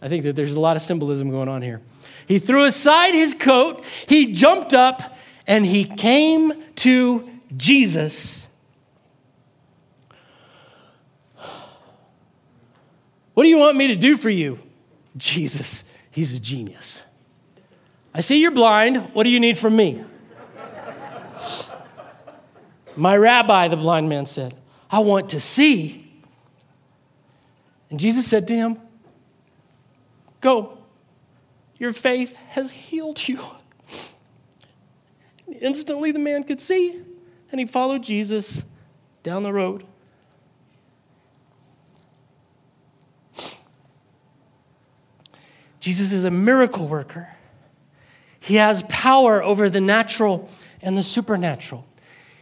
I 0.00 0.08
think 0.08 0.24
that 0.24 0.34
there's 0.34 0.54
a 0.54 0.60
lot 0.60 0.76
of 0.76 0.82
symbolism 0.82 1.30
going 1.30 1.48
on 1.48 1.60
here. 1.60 1.82
He 2.26 2.38
threw 2.38 2.64
aside 2.64 3.14
his 3.14 3.34
coat, 3.34 3.84
he 4.06 4.32
jumped 4.32 4.74
up, 4.74 5.16
and 5.46 5.64
he 5.64 5.84
came 5.84 6.52
to 6.78 7.28
Jesus. 7.56 8.46
What 13.34 13.44
do 13.44 13.48
you 13.48 13.58
want 13.58 13.76
me 13.76 13.88
to 13.88 13.96
do 13.96 14.16
for 14.16 14.30
you? 14.30 14.58
Jesus, 15.16 15.84
he's 16.10 16.34
a 16.34 16.40
genius. 16.40 17.04
I 18.14 18.20
see 18.20 18.40
you're 18.40 18.50
blind. 18.50 18.96
What 19.14 19.24
do 19.24 19.30
you 19.30 19.40
need 19.40 19.58
from 19.58 19.76
me? 19.76 20.02
My 22.96 23.16
rabbi, 23.16 23.68
the 23.68 23.76
blind 23.76 24.08
man 24.08 24.26
said, 24.26 24.56
I 24.90 24.98
want 25.00 25.30
to 25.30 25.40
see. 25.40 26.10
And 27.90 28.00
Jesus 28.00 28.26
said 28.26 28.48
to 28.48 28.54
him, 28.54 28.80
Go, 30.40 30.78
your 31.78 31.92
faith 31.92 32.36
has 32.48 32.70
healed 32.70 33.28
you. 33.28 33.40
Instantly, 35.60 36.10
the 36.10 36.18
man 36.18 36.44
could 36.44 36.60
see, 36.60 37.00
and 37.50 37.60
he 37.60 37.66
followed 37.66 38.02
Jesus 38.02 38.64
down 39.22 39.42
the 39.42 39.52
road. 39.52 39.84
Jesus 45.80 46.12
is 46.12 46.24
a 46.24 46.30
miracle 46.30 46.86
worker. 46.86 47.34
He 48.40 48.56
has 48.56 48.82
power 48.84 49.42
over 49.42 49.70
the 49.70 49.80
natural 49.80 50.48
and 50.82 50.96
the 50.96 51.02
supernatural. 51.02 51.87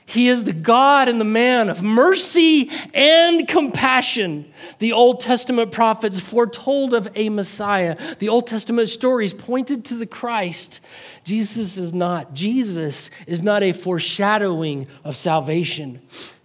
He 0.09 0.29
is 0.29 0.45
the 0.45 0.53
God 0.53 1.09
and 1.09 1.21
the 1.21 1.25
man 1.25 1.69
of 1.69 1.83
mercy 1.83 2.71
and 2.95 3.47
compassion. 3.49 4.51
The 4.79 4.93
Old 4.93 5.19
Testament 5.19 5.73
prophets 5.73 6.21
foretold 6.21 6.95
of 6.95 7.09
a 7.17 7.29
Messiah. 7.29 7.97
The 8.21 8.29
Old 8.29 8.47
Testament 8.47 8.89
stories 8.89 9.35
pointed 9.35 9.85
to 9.87 9.95
the 9.97 10.07
Christ. 10.07 10.81
Jesus 11.25 11.77
is 11.77 11.93
not. 11.93 12.35
Jesus 12.35 13.11
is 13.27 13.43
not 13.43 13.65
a 13.65 13.73
foreshadowing 13.73 14.87
of 15.03 15.17
salvation. 15.17 16.01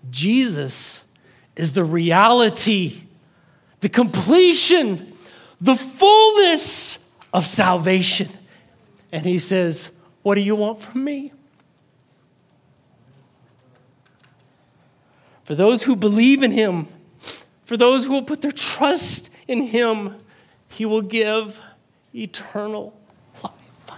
Jesus 0.09 1.03
is 1.55 1.73
the 1.73 1.83
reality, 1.83 3.03
the 3.81 3.89
completion, 3.89 5.13
the 5.61 5.75
fullness 5.75 7.07
of 7.31 7.45
salvation. 7.45 8.27
And 9.11 9.23
he 9.23 9.37
says, 9.37 9.91
What 10.23 10.33
do 10.33 10.41
you 10.41 10.55
want 10.55 10.81
from 10.81 11.03
me? 11.03 11.31
For 15.51 15.55
those 15.55 15.83
who 15.83 15.97
believe 15.97 16.43
in 16.43 16.51
him, 16.51 16.87
for 17.65 17.75
those 17.75 18.05
who 18.05 18.13
will 18.13 18.23
put 18.23 18.41
their 18.41 18.53
trust 18.53 19.29
in 19.49 19.63
him, 19.63 20.15
he 20.69 20.85
will 20.85 21.01
give 21.01 21.61
eternal 22.15 22.97
life. 23.43 23.91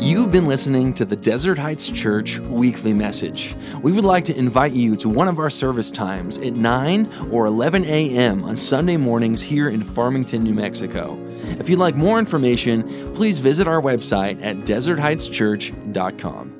You've 0.00 0.32
been 0.32 0.46
listening 0.46 0.94
to 0.94 1.04
the 1.04 1.14
Desert 1.14 1.58
Heights 1.58 1.90
Church 1.90 2.38
weekly 2.38 2.94
message. 2.94 3.54
We 3.82 3.92
would 3.92 4.06
like 4.06 4.24
to 4.24 4.34
invite 4.34 4.72
you 4.72 4.96
to 4.96 5.10
one 5.10 5.28
of 5.28 5.38
our 5.38 5.50
service 5.50 5.90
times 5.90 6.38
at 6.38 6.54
9 6.54 7.06
or 7.30 7.44
11 7.44 7.84
a.m. 7.84 8.44
on 8.44 8.56
Sunday 8.56 8.96
mornings 8.96 9.42
here 9.42 9.68
in 9.68 9.82
Farmington, 9.82 10.42
New 10.42 10.54
Mexico. 10.54 11.18
If 11.60 11.68
you'd 11.68 11.78
like 11.78 11.96
more 11.96 12.18
information, 12.18 13.12
please 13.12 13.40
visit 13.40 13.68
our 13.68 13.82
website 13.82 14.42
at 14.42 14.56
desertheightschurch.com. 14.56 16.55